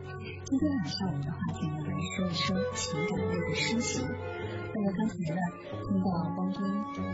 [0.48, 4.00] 今天晚上我们的话题呢，来说一说情感类的书籍。
[4.00, 5.40] 那么刚才呢，
[5.76, 6.08] 听到
[6.40, 6.58] 汪斌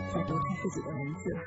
[0.07, 1.45] 在读他自己的文字哈，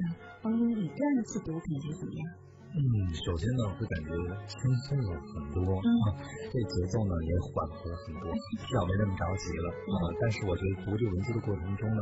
[0.00, 0.02] 那
[0.48, 2.24] 汪斌你第二次读感觉怎么样？
[2.72, 4.10] 嗯，首先呢，会感觉
[4.48, 4.56] 轻
[4.88, 6.04] 松了很多啊，
[6.48, 9.96] 这节奏呢也缓和了很多，至少没那么着急了啊。
[10.24, 12.00] 但是我觉得读这文字的过程中呢，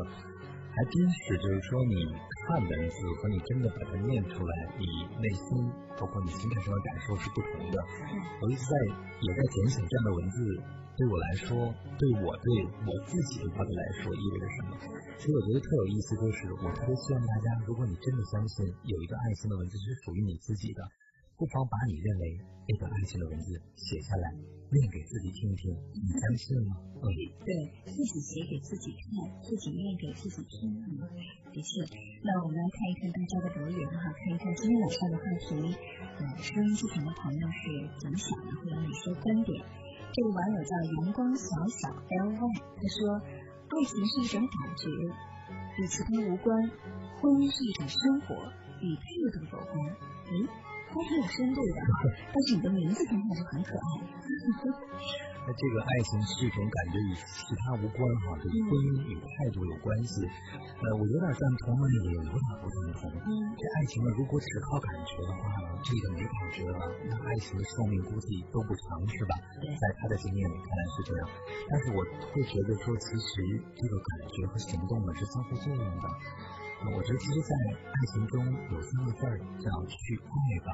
[0.75, 1.95] 还真是就是说你
[2.47, 4.87] 看文字和你真的把它念出来，你
[5.23, 7.79] 内心包括你心态上的感受是不同的。
[8.43, 8.75] 我一直在
[9.23, 10.39] 也在检想这样的文字。
[10.95, 11.59] 对我来说，
[11.99, 12.47] 对我对
[12.87, 14.79] 我自己的话来说意味着什么？
[15.19, 20.87] 其实我觉得特有意思，就是我特别希望大家，如果你真的相信有一个爱情的文字是属于你自己的，
[21.35, 22.39] 不妨把你认为
[22.71, 24.27] 那个爱情的文字写下来，
[24.71, 25.71] 念给自己听听。
[25.93, 26.77] 你相信吗？
[27.05, 27.07] 嗯，
[27.45, 27.53] 对
[27.93, 30.73] 自己写给自己看，自己念给自己听。
[30.73, 31.05] 嗯，
[31.53, 31.85] 的确。
[32.25, 35.77] 那我们来看一看大家的留言哈，看一看今天晚上的话题，
[36.17, 37.63] 呃，收音机前的朋友是
[38.01, 39.53] 怎么想的，会有哪些观点？
[40.15, 42.39] 这位网友叫阳光小小 L Y，
[42.79, 43.21] 他说
[43.69, 44.89] ：“爱情是一种感觉，
[45.83, 46.55] 与其他无关；
[47.21, 48.35] 婚姻是一种生活，
[48.81, 49.03] 与态
[49.35, 49.75] 度有关。”
[50.25, 50.33] 诶，
[50.95, 51.79] 还挺有深度的，
[52.31, 53.91] 但是你的名字听起来就很可爱。
[55.45, 60.25] 那这个爱情是一种感觉，与其他无关哈，跟婚姻与态度有关系。
[60.25, 62.33] 呃，我有点赞同，也有点
[62.63, 63.13] 不赞同。
[63.13, 66.81] 嗯，这爱情呢，如果只靠感觉的话呢，这个没感觉了，
[67.11, 69.37] 那爱情的寿命估计都不长，是吧？
[69.61, 71.23] 在他的经验里看来是这样，
[71.69, 72.01] 但是我
[72.33, 73.35] 会觉得说，其实
[73.77, 76.07] 这个感觉和行动呢是相互作用的。
[76.93, 80.69] 我觉得其实，在爱情中有三个字儿叫去爱吧，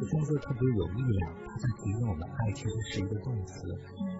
[0.00, 3.64] 这三个字特别有力量，它在提醒我们，爱其实是一个动词。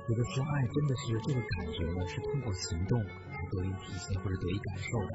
[0.08, 5.10] 有的时候，爱真的是这个感觉呢，是通过行动来得以体现或者得以感受的。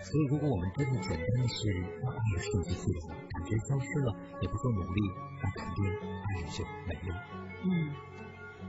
[0.00, 1.68] 所以，如果我们真的简单的是
[2.00, 5.00] 让爱顺其自然，感觉消失了，也不做努力，
[5.42, 7.20] 那肯定爱就没了。
[7.64, 7.68] 嗯，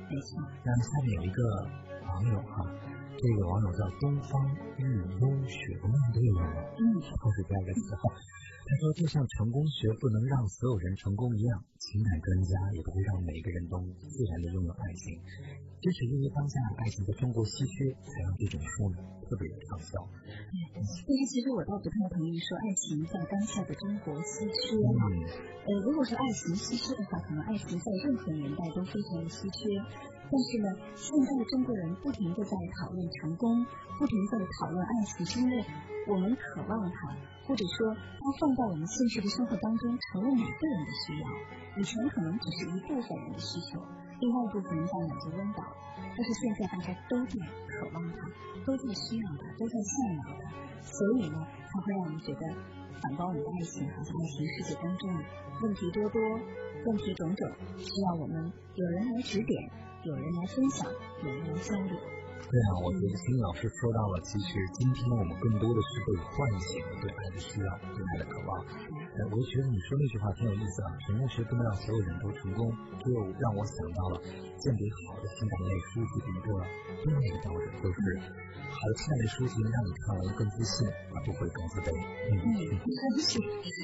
[0.09, 0.43] 没错。
[0.63, 1.39] 那下面有一个
[2.07, 2.90] 网友哈。
[3.17, 4.31] 这个网友叫东方
[4.77, 6.41] 日优雪，我们对了，
[6.79, 6.83] 嗯，
[7.19, 8.01] 后是第二个词号。
[8.61, 15.19] 他说，就像成功学不能让所有人成功一样，情感专家也不会让每个人都自然的拥有爱情。
[15.81, 18.97] 正是因为当下爱情在中国稀缺，才让这种书呢
[19.27, 19.97] 特别的畅销。
[20.71, 24.77] 但是其实我倒不太同意说爱情在当下的中国稀缺。
[24.77, 25.03] 嗯。
[25.67, 29.77] 呃，如果说爱情稀缺的话，可能爱情在任何年代都非常的稀缺。
[30.31, 33.51] 但是呢，现在中国人不停的在讨论成功，
[33.99, 35.59] 不停的讨论爱情，是因为
[36.07, 37.11] 我们渴望它，
[37.43, 41.27] 或者说它放在我们现实的生活当中成为每个人的需要。
[41.75, 43.83] 以前可能只是一部分人的需求，
[44.23, 45.67] 另外一部分人在满足温饱，
[45.99, 47.35] 但是现在大家都在
[47.67, 48.23] 渴望它，
[48.63, 50.47] 都在需要它，都在向往它，
[50.79, 52.55] 所以呢，它会让我们觉得，
[53.03, 55.11] 反观我们的爱情，好像爱情世界当中
[55.59, 56.23] 问题多多，
[56.87, 57.51] 问题种种，
[57.83, 59.80] 需要我们有人来指点。
[60.03, 60.87] 有人来分享，
[61.23, 61.95] 有人来交流。
[62.49, 68.65] 对啊，我觉得金老师说到了，其实今天我们更多的是被唤醒对爱的需要，对爱的渴望。
[69.11, 72.71] 呃，我觉得你说那句话挺有意思啊，成功学不能让所有人都成功，
[73.03, 73.11] 就
[73.43, 76.47] 让我想到了鉴别好的情感类书籍的一个
[77.03, 77.99] 另外一个标准，就是
[78.71, 81.91] 好的情感类书籍能让你看完更自信，而不会更自卑。
[81.91, 82.39] 嗯，
[83.19, 83.35] 是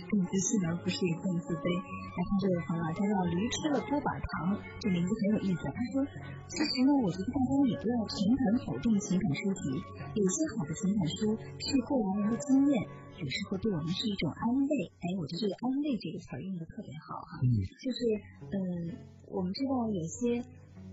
[0.07, 1.67] 更自信而不是更自卑。
[1.75, 5.61] 来看这位朋友，他叫驴吃了多把糖，这名字很有意思。
[5.67, 6.07] 他说，
[6.47, 9.75] 其实呢，我觉得大家也不要全盘否定情感书籍，
[10.15, 12.73] 有些好的情感书是过来人的经验，
[13.19, 14.91] 有时候对我们是一种安慰。
[14.99, 17.49] 哎，我觉得这个安慰这个词儿用的特别好哈，嗯，
[17.81, 18.05] 就是
[18.51, 18.95] 嗯，
[19.27, 20.43] 我们知道有些。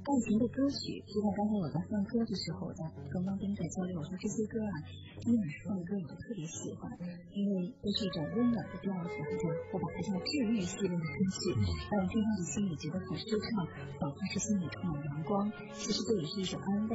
[0.05, 4.77] 爱情的歌曲，就像刚才我在放歌的时候，我在跟汪斌在交流，我说这些歌啊，
[5.17, 6.93] 今晚上放的歌我都特别喜欢，
[7.33, 9.43] 因为都是一种温暖的调子，好像
[9.73, 11.57] 我把它叫治愈系列的歌曲，
[11.89, 13.65] 让我听上去心里觉得很舒畅，
[13.97, 15.49] 仿佛是心里充满阳光。
[15.73, 16.93] 其实这也是一种安慰，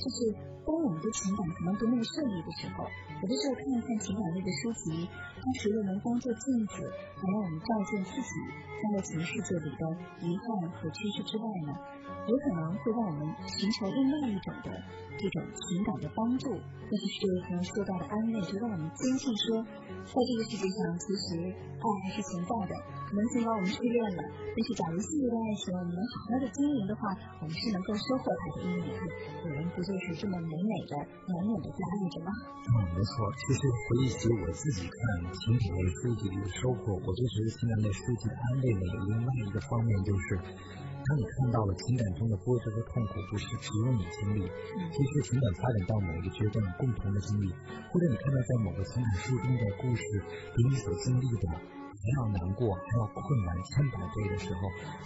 [0.00, 0.16] 就是
[0.64, 2.88] 当我们的情感可能不那么顺利的时候，
[3.20, 6.88] 有的时候看一看情感类的书籍，它除了能当做镜子，
[7.20, 8.32] 能让我们照见自己
[8.80, 9.84] 在爱情世界里的
[10.24, 11.76] 遗憾和缺失之外呢？
[12.26, 14.70] 有可能会让我们寻求另外一种的
[15.16, 22.74] 这种情感的帮助，那就是刚刚说到的安慰，就让我们坚信说，在这个世界上其实爱还是存在的。
[23.06, 28.66] 可能尽管我们失恋了，但是假如幸福的爱情我们能好好的经营的话，我们是能够收获它的。
[28.66, 29.00] 因为你看，
[29.46, 30.98] 有人不就是这么美美的、
[31.30, 32.28] 暖暖的在爱着吗？
[32.66, 33.12] 嗯，没错。
[33.38, 34.98] 其实回忆起我自己看
[35.30, 40.26] 情感类书籍的收获，我就觉得情感类书籍安慰呢，有另外一个方面就是。
[41.06, 44.42] 当你看到了情感中的波折和痛苦不是只有你经历，
[44.90, 47.46] 其实情感发展到某一个阶段共同的经历，
[47.94, 50.02] 或者你看到在某个情感书中的故事
[50.50, 54.60] 比你所经历的还要难过，还要困难千百倍的时候，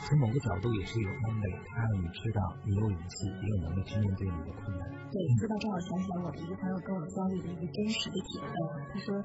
[0.08, 4.88] 从某个角度也是有安慰，它让你知道你有勇气，也有能力去面对你的困难。
[5.12, 8.52] 对，说到这，我想起来我的一个朋友跟我交流的一个真实的体会，
[8.88, 9.16] 他说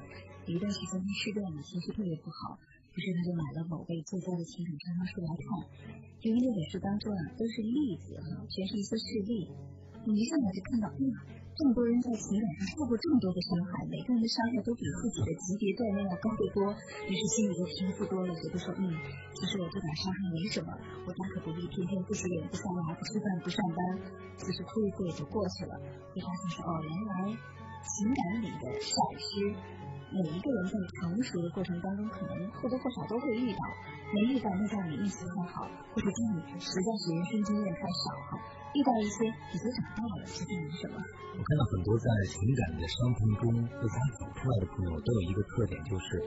[0.44, 2.60] 有一段时间他失恋了，情绪特别不好。
[2.96, 5.44] 于是他就买了某位作家的情感畅销书来看，
[6.24, 9.52] 因为那本书当中啊都是例子哈，全是一些事例。
[10.08, 11.14] 你一上来就看到，哎呀，
[11.52, 16.72] 这么多人在情感上受过这么多的伤害，每个人的伤害都比自己的级别段位要高得多，
[17.04, 18.86] 于是心里就平复多了，觉得说，嗯，
[19.36, 20.72] 其实我这点伤害没什么，
[21.04, 23.78] 我大可不必天天不洗脸、不刷牙、不吃饭、不上班，
[24.40, 25.76] 其实哭一哭也就过去了。
[26.14, 27.36] 会发现说，哦，原来
[27.84, 29.52] 情感里的闪失。
[30.10, 33.58] 每一个人在成熟的过程当中，可能或多或少都会遇到，
[34.14, 38.38] 没遇到那叫你运气太好，或者叫你实在是人生经验太少哈。
[38.76, 41.00] 遇到一些已经长大了，其实没什么。
[41.00, 43.44] 我看到很多在情感的伤痛中
[43.80, 46.20] 不想走出来的朋友，都有一个特点，就是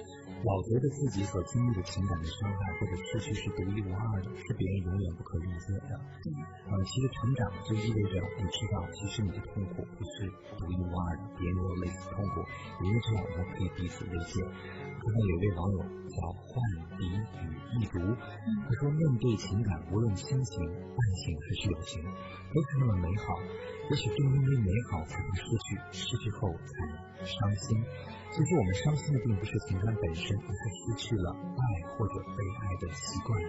[0.46, 5.94] 老觉得自己所经历的情感的伤害或者失去是独一无二的，是别人永远不可理解的。
[6.22, 6.34] 对。
[6.70, 12.42] 呃，其实成长就意味着你知道，其实你的痛苦不是独一无二的，别人也有类似痛苦，
[12.84, 13.70] 因为这样我们可以。
[13.78, 14.44] 彼此慰藉。
[15.00, 15.80] 看到有位网友
[16.12, 16.60] 叫幻
[17.00, 17.48] 笔与
[17.80, 22.04] 一读，他说面对情感，无论亲情、爱情还是友情，
[22.54, 23.40] 都是那么美好。
[23.90, 27.82] 也许正因为美好，才会失去，失去后才伤心。
[28.30, 31.64] 其实我们伤心的并不是情感本身，而是失去了爱
[31.96, 33.40] 或者被爱的习惯。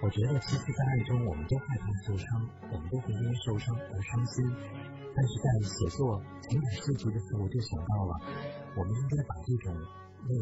[0.00, 4.46] 我觉得，其实，在爱中，我们都害怕受伤，我们都会因为受伤而伤心。
[5.16, 8.14] 但是在写作情感书籍的时候，我就想到了，
[8.76, 9.74] 我们应该把这种
[10.26, 10.34] 为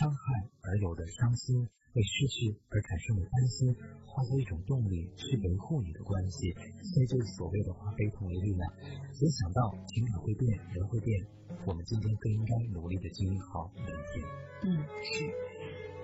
[0.00, 3.74] 伤害而有的伤心、为失去而产生的担心，
[4.06, 6.54] 化作一种动力，去维护你的关系，
[6.94, 8.64] 这就是所谓的化悲痛为力量。
[9.12, 11.26] 所以想到情感会变，人会变，
[11.66, 14.24] 我们今天更应该努力的经营好每一天。
[14.64, 15.28] 嗯，是。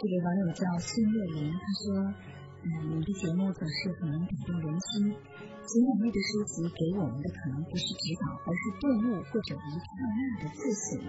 [0.01, 2.40] 这位网友叫孙月林，他说。
[2.61, 5.17] 嗯，你的节目总是很能感动人心。
[5.65, 11.01] 情感类的书籍给我们的可能不是指导，而是顿悟或者一刹那的自省。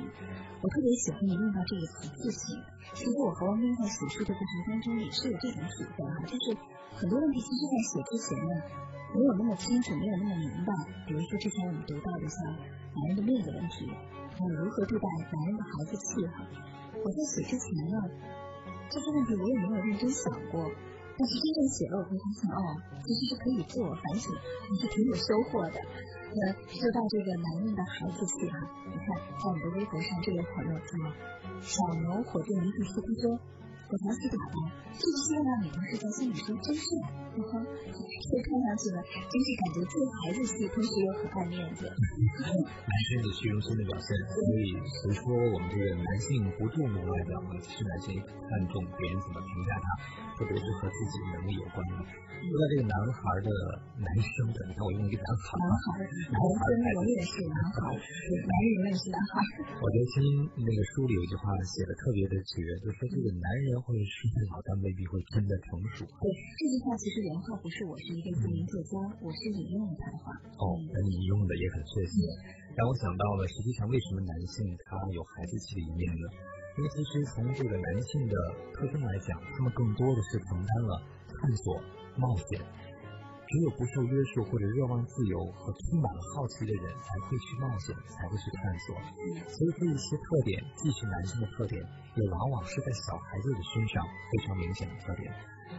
[0.61, 2.55] 我特别喜欢你用到这个词“自省”。
[2.95, 6.55] 其实我和王斌在写书的过程当中也是有这种体会哈，就是
[6.95, 8.53] 很多问题其实在写之前呢，
[9.11, 10.71] 没有那么清楚，没有那么明白。
[11.03, 12.37] 比如说之前我们读到的像
[12.95, 16.47] 男人的命的问题，还有如何对待男人的孩子气哈。
[16.95, 17.97] 我在写之前呢，
[18.93, 20.69] 这些问题我也没有认真想过。
[21.21, 25.77] 但是真正写了，我会发现哦，其实是可以自我反省，还是挺有收获的。
[26.33, 28.57] 那说到这个男人的孩子气哈，
[28.89, 30.97] 你看在我的微博上，这位朋友叫
[31.61, 33.37] 小牛火箭迷弟斯，他说。
[33.91, 34.55] 我调戏打扮，
[34.95, 36.95] 是不是要让女同事在心里说真是？
[37.35, 41.83] 嗯哼，这看上去呢，真是感觉既孩子气，同时又很爱面子。
[41.91, 47.59] 男生的虚荣心的表现，所以谁说我们这个男性不注重外表呢？
[47.59, 49.87] 其实男性看重别人怎么评价他，
[50.39, 51.99] 特别是和自己能力有关的。
[52.41, 53.49] 说到这个男孩的
[54.01, 55.85] 男生的，你看我用一个男孩，男孩，
[56.31, 56.59] 男孩，
[56.95, 59.43] 我也是男孩， 男人也是男孩。
[59.83, 60.15] 我觉得听
[60.63, 63.80] 那个书里有一句话写的特别的绝，就说这个男人。
[63.81, 66.05] 会失去好，但未必会真的成熟。
[66.05, 66.25] 对
[66.57, 70.31] 这句话，其实原话不是我是一个著名作家，我是引用他的话。
[70.61, 72.13] 哦，那你用的也很确切，
[72.77, 76.25] 让我想到了，实际上为什么男性他有孩子气的一面呢？
[76.77, 78.35] 因为其实从这个男性的
[78.71, 81.75] 特征来讲，他们更多的是承担了探索、
[82.15, 82.61] 冒险。
[83.51, 88.95] 只有不受约束或者热望自由和充满了好奇的人，才会去冒险，才会去探索。
[89.51, 91.83] 所以这一些特点，既是男性的特点，
[92.15, 95.27] 也往往是在小孩子的身上非常明显的特点。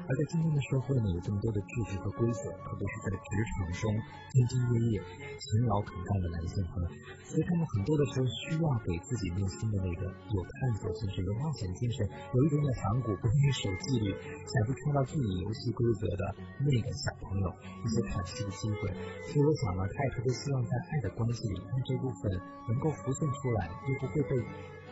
[0.03, 3.95] 而在今天的社会呢，有这么多的制度和规则，特别是在职场中
[4.35, 4.95] 兢兢业业、
[5.39, 6.89] 勤劳肯干的男性们，
[7.23, 12.03] 所以他们很多的时候需要给自己内心的那个有探索精神、有冒险精神、
[12.35, 14.11] 有一点点反骨、不愿意守纪律、
[14.45, 16.23] 想去创造自己游戏规则的
[16.61, 17.47] 那个小朋友
[17.83, 18.91] 一些喘息的机会。
[19.31, 22.27] 所以我想呢，他也特别希望在爱的关系里，让这部分
[22.69, 24.35] 能够浮现出来，又不会被。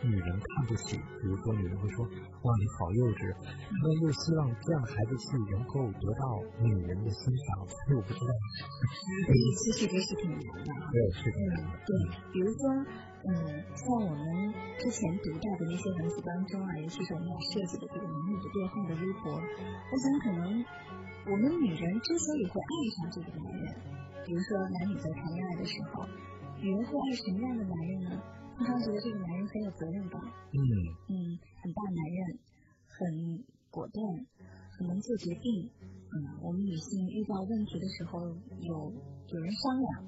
[0.01, 3.29] 女人看不起，比如说女人会说哇你好幼稚，
[3.81, 8.31] 那又希望这样的孩子气能够得到女人的欣赏，所以我不知道。
[9.61, 10.69] 其实这是挺难的。
[10.89, 11.71] 对，是挺难的。
[11.85, 11.91] 对，
[12.33, 12.61] 比如说，
[13.29, 13.29] 嗯，
[13.77, 14.25] 像我们
[14.81, 20.65] 之前读到的那些文字当中啊，尤其是我们要设计的这个男女的对话的微博，我想可能
[21.29, 23.69] 我们女人之所以会爱上这个男人，
[24.25, 26.09] 比如说男女在谈恋爱的时候，
[26.57, 28.17] 女人会爱什么样的男人呢？
[28.61, 30.61] 经常觉得这个男人很有责任感，嗯
[31.09, 31.17] 嗯，
[31.65, 32.37] 很大男人，
[32.85, 33.41] 很
[33.73, 34.05] 果断，
[34.77, 35.65] 很能做决定，
[36.13, 36.13] 嗯，
[36.45, 38.21] 我们女性遇到问题的时候，
[38.61, 38.93] 有
[39.33, 40.05] 有人商量，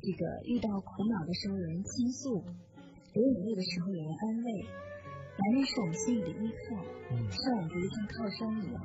[0.00, 2.40] 这个遇到苦恼的时候有人倾诉，
[3.12, 4.48] 流眼泪的时候有人安慰，
[5.36, 6.80] 男人是我们心里的依靠，
[7.28, 8.80] 是我们的一像靠山一样。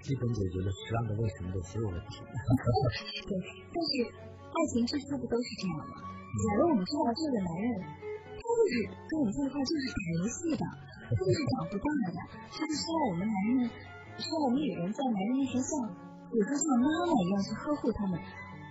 [0.00, 2.24] 基本解决了十万个为什么的所有问题。
[3.28, 4.08] 对，但是
[4.40, 6.00] 爱情之初不都是这样吗？
[6.48, 8.07] 假如我们知道这个男人，
[8.48, 11.84] 他就是跟我们在一块就是打游戏的，他就是长不大
[12.16, 12.16] 的，
[12.48, 13.68] 他是需要我们男人，
[14.16, 15.84] 需要我们女人在男人面前像，
[16.32, 18.16] 比如说像妈妈一样去呵护他们。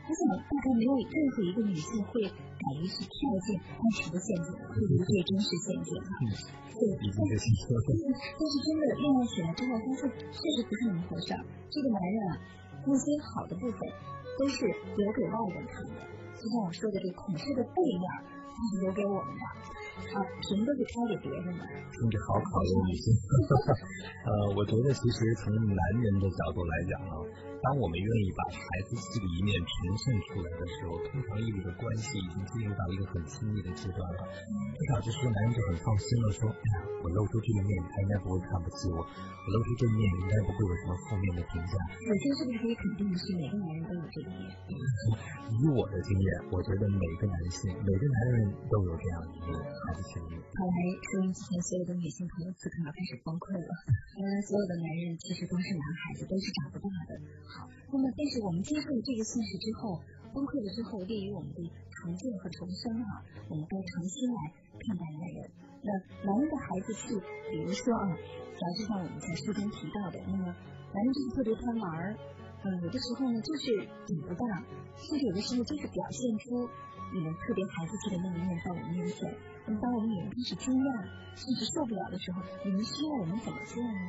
[0.07, 5.91] 我想大概没有任何一个女性会敢于去跳进爱情的陷阱，会不会真实陷阱？
[6.79, 11.43] 但是真的恋爱起来之后，发现确实不是那么回事儿。
[11.69, 12.39] 这个男人啊，
[12.87, 13.83] 那些好的部分
[14.39, 14.63] 都是
[14.95, 15.99] 留给外人看的，
[16.39, 18.07] 就像我说的，这恐惧的背面
[18.71, 19.43] 是留给我们的，
[20.13, 21.61] 啊，什么都是开给别人的。
[21.93, 23.13] 听着好考验女性。
[24.25, 27.13] 呃，我觉得其实从男人的角度来讲啊。
[27.63, 34.19] 当我们愿意把孩子气的一面呈现出来的时候，通常意味着关系已经进入到一个很亲密的阶段了。
[34.27, 41.73] 至少就是男人就很放心了，说，哎呀，我露出这一面，他应该不会看不起我；我露出这一面，应该不会有什么负面的评价。
[41.97, 44.41] 首先，是不是可以肯定的是，每个男人都有这一面？
[45.57, 50.45] 以我的经验，我觉得每个男性，每个男人都有这样一面孩子气的一面。
[50.53, 50.77] 看来
[51.09, 53.69] 收音机前所有的女性朋友此刻要开始崩溃了。
[54.17, 57.17] 原来所有的男人其实都是男孩子，都是长不大的。
[57.47, 59.99] 好，那么但是我们接受了这个现实之后，
[60.35, 65.39] 崩溃了之后，利于我们的重建和重生啊，我们该重新来看待男人。
[65.79, 65.89] 那
[66.27, 67.15] 男人的孩子气，
[67.49, 72.15] 比如说啊，杂志上我们在书中提到的，那么男人就是特别贪玩儿，
[72.63, 74.43] 嗯，有的时候呢就是长不大，
[74.99, 76.67] 甚至有的时候就是表现出
[77.13, 79.31] 你们特别孩子气的那一面在我们面前。
[79.67, 80.87] 那当我们女人开始惊讶，
[81.35, 83.99] 甚至受不了的时候，你们希望我们怎么做呢？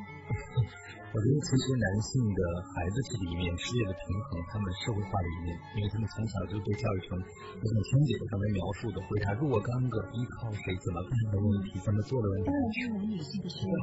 [1.08, 7.16] 我觉得其实男性的孩子气的一面事业的平衡他们社会化的一面，因为他们从小就被教育成，
[7.56, 12.46] 就像天姐刚才描述的，回答若干个依靠谁怎么办的问题，怎么做的问题。
[12.46, 13.74] 当然是我们女性的需要。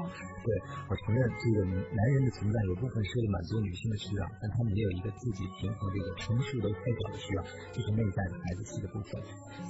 [0.45, 0.47] 对，
[0.86, 7.41] 我承认这个男人的存在有部分是为了满足女性的需要，但他们也有一个自己平衡这个成熟的外表的需要，
[7.73, 9.17] 就是内在的孩子气的部分。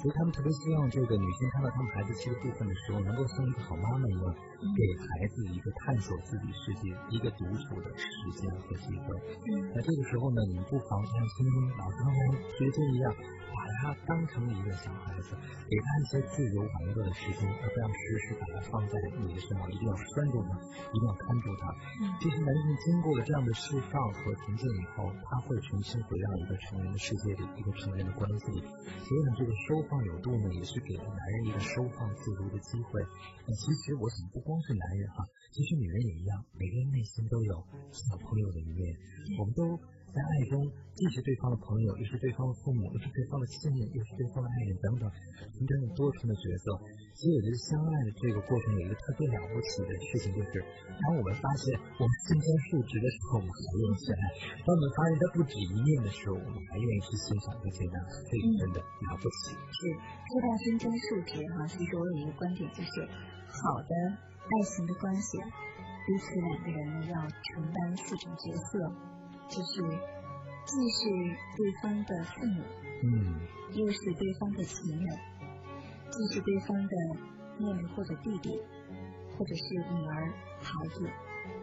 [0.04, 7.46] 所以他们特别希望这个女性看到他们孩子气的部分的时候，能够像一个好妈妈一样，给孩子一个探索自己世界，一个独。
[7.56, 9.16] 处的时间和机会。
[9.48, 12.20] 嗯，那这个时候呢，你不妨像青青老师刚才
[12.60, 15.34] 推荐一样，把他当成一个小孩子，
[15.72, 18.94] 给他一些自由玩乐的时间，而不要时时把他放在
[19.24, 20.60] 你的身旁，一定要拴住他，
[20.92, 21.72] 一定要看住他。
[22.04, 28.60] 嗯，其实男性经过了这样的释放和平静以后，他会重新回到一个成人的世界里，一个成人的关系里。
[28.62, 33.04] 所以呢，这个收放有度呢，也是给了男人一个收放自如的机会。
[33.54, 37.26] 其实我想，不光是男人哈，其实女人也一样，每个人内心。
[37.26, 37.56] 都有
[37.92, 38.96] 小朋友的一面，
[39.40, 39.80] 我们都
[40.16, 40.64] 在爱中，
[40.96, 45.04] 既是对方的朋友，又是对方的父母，又是对方的亲人，又是对方的爱人等等，
[45.52, 46.80] 形成了多重的角色。
[47.20, 50.64] 所以我觉得相爱的这个过程有一个特别了不起的事情，就是
[51.04, 54.24] 当我们发现我们身兼数职的时候，我们还愿意去爱；
[54.64, 59.52] 当我们发现它不止一面的时候，我们还愿意去欣赏和接纳，所以真的了不起。
[59.52, 59.92] 是
[60.32, 63.04] 说到身兼数职哈，其实我有一个观点，就是
[63.52, 65.44] 好的爱情的关系。
[66.08, 68.78] 彼此两个人呢，要承担四种角色，
[69.50, 69.82] 就是
[70.66, 71.10] 既是
[71.56, 72.64] 对方的父母，
[73.04, 73.40] 嗯，
[73.74, 75.20] 又是对方的情人，
[76.12, 76.96] 既是对方的
[77.60, 78.50] 妹妹或者弟弟，
[79.38, 81.10] 或者是女儿、孩子，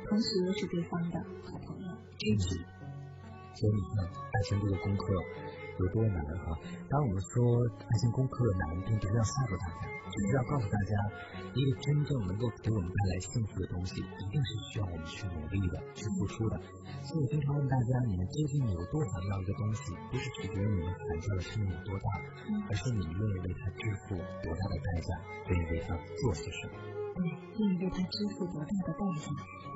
[0.09, 2.57] 同时又是对方的好朋友、知己。
[3.55, 5.14] 所以你看，爱情这个功课
[5.83, 6.55] 有多难啊！
[6.89, 9.91] 当我们说爱情功课难，并不是要吓唬大家。
[10.12, 10.93] 只是要告诉大家，
[11.57, 16.61] 一个真正能够给我们带来幸福的东西，一定是需要我们去努力的，去付出的。
[17.01, 19.97] 所以我经常问大家，你们究竟有多想要一个东西？
[20.12, 22.07] 不是取决于你们产下的生命有多大，
[22.68, 25.11] 而是你愿意为它支付多大的代价，
[25.49, 26.76] 愿意为它做些什么。
[27.16, 29.26] 对，愿意为它支付多大的代价，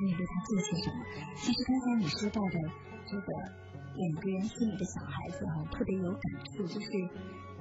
[0.04, 1.00] 愿意为它做些什么。
[1.40, 2.56] 其实刚才你说到的
[3.08, 3.28] 这个
[3.96, 6.22] 两个人心里的小孩子哈，特别有感
[6.52, 6.90] 触，就是。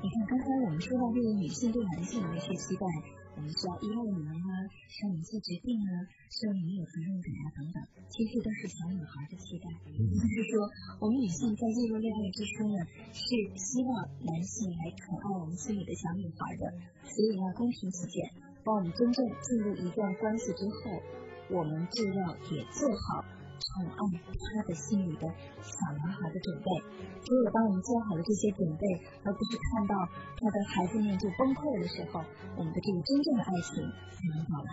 [0.04, 2.86] 你看，刚才我们说到这个女性对男性的一些期待，
[3.34, 4.50] 我们需要依赖你们啊，
[4.86, 5.90] 需要你做决定啊，
[6.30, 7.78] 需要你们有责任感啊等等，
[8.12, 9.66] 其实都是小女孩的期待。
[9.82, 10.70] 就是说，
[11.00, 12.78] 我们女性在进入恋爱之初呢，
[13.16, 13.24] 是
[13.58, 16.70] 希望男性来宠爱我们心里的小女孩的。
[17.10, 18.30] 所以呢，公平起见，
[18.62, 21.02] 当我们真正进入一段关系之后，
[21.50, 23.26] 我们就要也做好。
[23.60, 25.28] 宠爱他的心里的
[25.64, 26.68] 小男孩的准备，
[27.24, 28.84] 只有当我们做好了这些准备，
[29.24, 29.95] 而不是看到
[30.38, 32.24] 他的孩子面就崩溃的时候，
[32.58, 34.72] 我们的这个真正的爱情才能到来。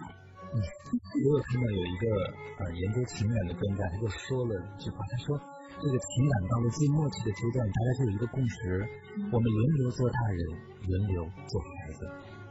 [0.53, 2.05] 嗯，我有看到有一个
[2.61, 5.39] 呃研究情感的专家，他就说了一句话，他说
[5.80, 8.85] 这个情感到了最默契的阶段，大家就有一个共识，
[9.33, 10.41] 我们轮流做大人，
[10.85, 12.05] 轮流做孩子。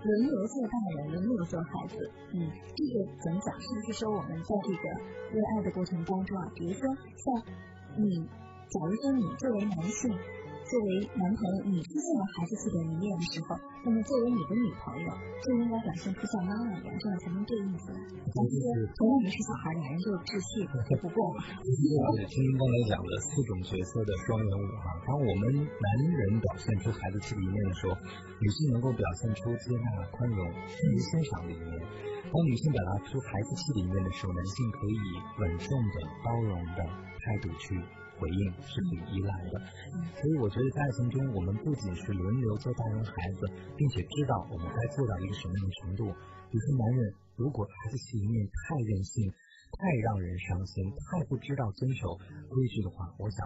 [0.04, 2.12] 轮流做大人，轮流做孩子。
[2.34, 3.60] 嗯，这个怎么讲？
[3.62, 4.90] 是不是说我们在这个
[5.34, 6.82] 为爱的过程当中啊，比如说
[7.18, 7.44] 像
[7.98, 8.26] 你，
[8.70, 10.12] 假如说你作为男性。
[10.72, 15.08] 作为男朋友，你出现了孩子气的一面的时候，那么作为你的女朋友，
[15.44, 18.00] 就应该表现出像妈妈一样，这样才能对应起来。
[18.32, 18.56] 但是，
[18.96, 21.44] 同样你是小孩，两人就稚气，这不过嘛。
[21.60, 27.92] 就是听刚才讲的四种角色的双人舞哈，当我们男人表现出孩子气的一面的时候，
[28.40, 31.84] 女性能够表现出接纳、宽容、善于欣赏的一面；
[32.32, 35.04] 当女性表达出孩子气的一面的时候，男性可以
[35.36, 36.88] 稳重的、包容的
[37.20, 37.76] 态度去。
[38.22, 39.58] 回应是挺依赖的，
[40.14, 46.06] 所以我觉得在爱情中，我们不仅是轮流做大人孩子，并且知道我们该做到一个什么样的程度。
[46.06, 49.26] 有些男人如果孩子气一面太任性，
[49.74, 52.14] 太让人伤心，太不知道遵守
[52.46, 53.42] 规矩的话，我想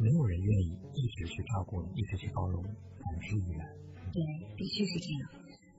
[0.00, 2.72] 没有人愿意一直去照顾你，一直去包容你，
[3.04, 3.68] 反之亦然。
[4.08, 4.24] 对，
[4.56, 5.28] 必须是这样。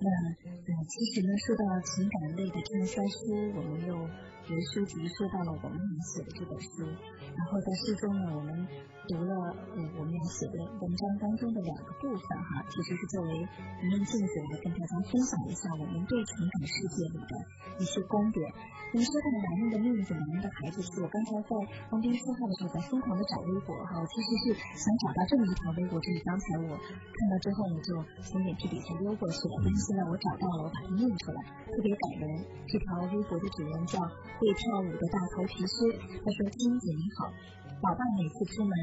[0.02, 6.88] 那呃，其实呢，说到情感类的畅销书，我们又有书籍说到了我们写的这本书。
[7.36, 8.68] 然后在书中呢，我们
[9.10, 9.34] 读了
[9.74, 17.34] 呃我们俩写的文章当中的两个部分哈，其实是作为一面镜子来跟大家分享一下我们对情感世界里的
[17.82, 18.46] 一些观点。
[18.94, 21.50] 你说到男人的面子，男人的孩子是，我刚才在
[21.90, 27.98] 旁边说话的时候在疯狂的找微博哈，我其实是想找到这么一条微博，就是刚才我看到之后呢就
[28.30, 32.46] 从眼皮底下溜过去了，但是现在我找到了，我把它念出来，特别感人。
[32.70, 33.98] 这条微博的主人叫
[34.38, 37.34] 会跳舞的大头皮靴，他说：“金子你好。”
[37.82, 38.76] 老爸每次出门，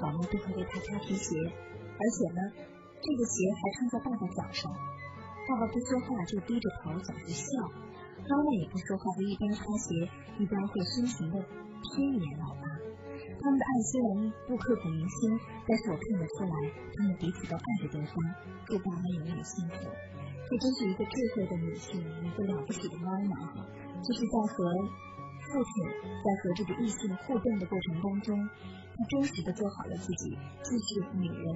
[0.00, 2.40] 老妈都会为他擦皮鞋，而且呢，
[2.96, 4.72] 这个鞋还穿在爸爸脚上。
[5.48, 7.44] 爸爸不说话，就低着头总是笑。
[8.24, 10.08] 妈妈也不说话，就一边擦鞋，
[10.40, 12.64] 一边会深情的瞥一眼老爸。
[13.36, 15.38] 他们的爱虽然不刻骨铭心，
[15.68, 16.56] 但是我看得出来，
[16.96, 18.16] 他们彼此都爱着对方。
[18.64, 19.76] 祝爸妈永远幸福。
[20.48, 23.66] 这真是一个智慧的女性，一个了不起的妈妈哈，
[24.00, 24.72] 就是在和。
[25.48, 25.72] 父亲
[26.20, 31.46] 在和这个异性互动的过程当中，他忠实的做好了自己，既是女人，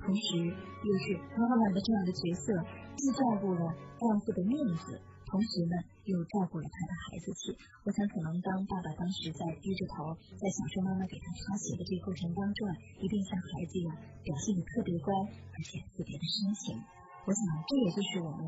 [0.00, 2.52] 同时又是妈妈的这样的角色，
[2.96, 3.60] 既照顾了
[4.00, 4.96] 丈夫的面子，
[5.28, 5.76] 同时呢
[6.08, 7.52] 又照顾了他的孩子气。
[7.84, 12.64] 我想，可能当爸爸当时在低着头在享受妈妈给他擦鞋的这个过程当中，
[13.00, 13.92] 一定像孩子一样
[14.24, 16.80] 表现的特别乖，而且特别的深情。
[17.22, 18.42] 我想，这也就是我们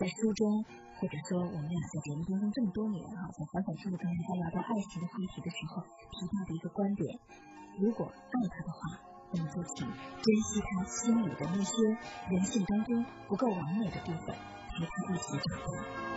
[0.00, 0.64] 在书中，
[1.00, 7.18] 或者说我们俩在节目当中这么多年哈，在反反复复跟大家聊到爱情的话题的时候提到的一个观点：
[7.78, 8.78] 如果爱他的话，
[9.32, 11.82] 那么就请珍惜他心里的那些
[12.30, 14.34] 人性当中不够完美的部分，
[14.70, 16.13] 陪他一起长大。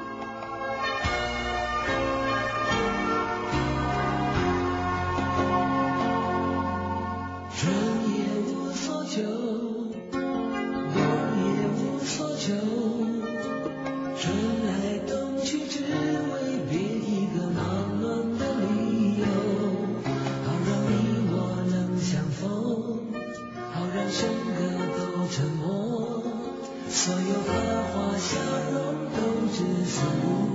[29.98, 30.47] sú.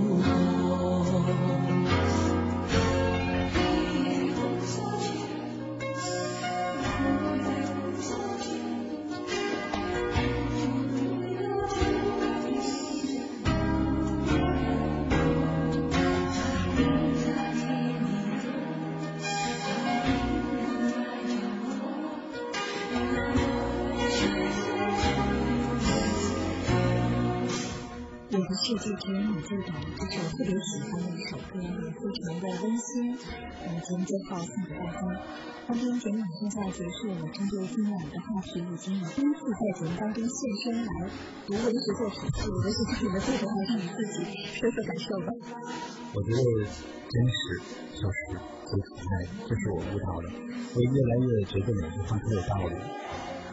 [29.53, 33.13] 只有你最懂，这是我特别喜欢的一首歌，也非常的温馨。
[33.13, 34.97] 我们节目最后送给大家。
[35.69, 40.93] 今天节目马上就要结束了，针对今晚的话题，已经有第一次在节目当中现身来
[41.47, 44.25] 读文学作品，我的是你们最后还是你自己
[44.57, 45.29] 说说感受吧。
[46.15, 46.41] 我觉得
[47.13, 47.61] 真实
[47.93, 50.33] 就是最可爱，这是我悟到的。
[50.73, 52.75] 我越来越觉得每句话都有道理，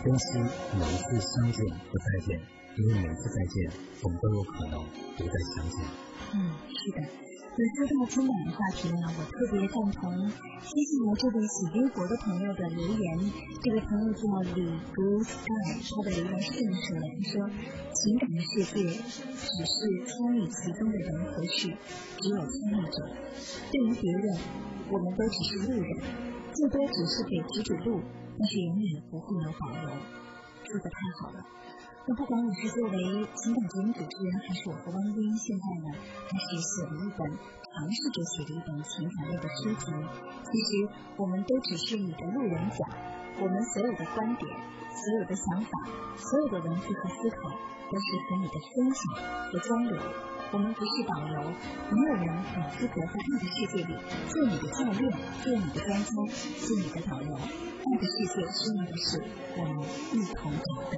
[0.04, 0.40] 珍惜
[0.80, 2.59] 每一次相见和再见。
[2.80, 3.72] 因为每次再见，
[4.04, 4.80] 我们都有可能
[5.18, 5.84] 不再相见。
[6.32, 7.04] 嗯，是的。
[7.60, 10.32] 那说到今晚的话题呢，我特别赞同
[10.64, 13.04] 接下来这位写微博的朋友的留言。
[13.60, 14.24] 这位朋友叫
[14.56, 14.64] 李
[14.96, 17.52] blue sky，他的留言是这么说的：他说，
[17.92, 19.76] 情感的世界只是
[20.08, 21.68] 参与其中的人和事，
[22.16, 22.98] 只有参与者。
[23.76, 24.40] 对于别人，
[24.88, 26.00] 我们都只是路人，
[26.56, 28.00] 最多只是给指指路，
[28.40, 30.00] 但是永远不会有保留。
[30.64, 31.44] 说的太好了。
[32.10, 32.98] 那不管我是作为
[33.38, 35.94] 情感节目主持人，还是我和汪斌现在呢，
[36.26, 39.94] 还是写了一本尝试着写的一本情感类的书籍，
[40.42, 40.90] 其实
[41.22, 42.82] 我们都只是你的路人甲，
[43.38, 44.50] 我们所有的观点、
[44.90, 45.70] 所有的想法、
[46.18, 47.54] 所有的文字和思考，
[47.94, 49.14] 都是和你的分享
[49.54, 50.02] 和交流。
[50.50, 51.38] 我们不是导游，
[51.94, 53.94] 没有人有资格在爱的世界里
[54.34, 55.14] 做你的教练，
[55.46, 57.38] 做你的专家，做你的导游。
[57.38, 59.22] 爱的世界需要的是
[59.62, 59.86] 我们
[60.18, 60.98] 一同找到。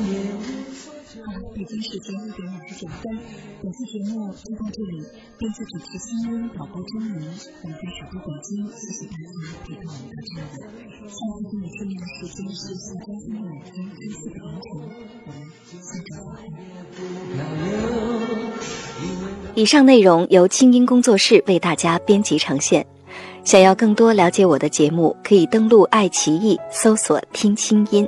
[1.53, 3.03] 北京时间一点五十九分，
[3.61, 5.03] 本期节目就到这里。
[5.37, 9.29] 编辑主持新音，导播钟明，我们在首都北京，谢谢大家
[9.63, 10.43] 陪伴我们到这里。
[11.05, 14.65] 下次跟你见面的时间是下周三的晚间周四的凌晨，
[15.25, 15.39] 我们
[15.81, 16.09] 下周
[17.37, 17.55] 再会。
[19.55, 22.85] 以上内容由清音工作室为大家编辑呈现。
[23.43, 28.07] 想要更多了解我的节目，可以登录爱奇艺搜索“听清音”。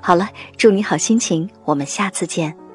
[0.00, 2.67] 好了，祝你好心情，我们下次见。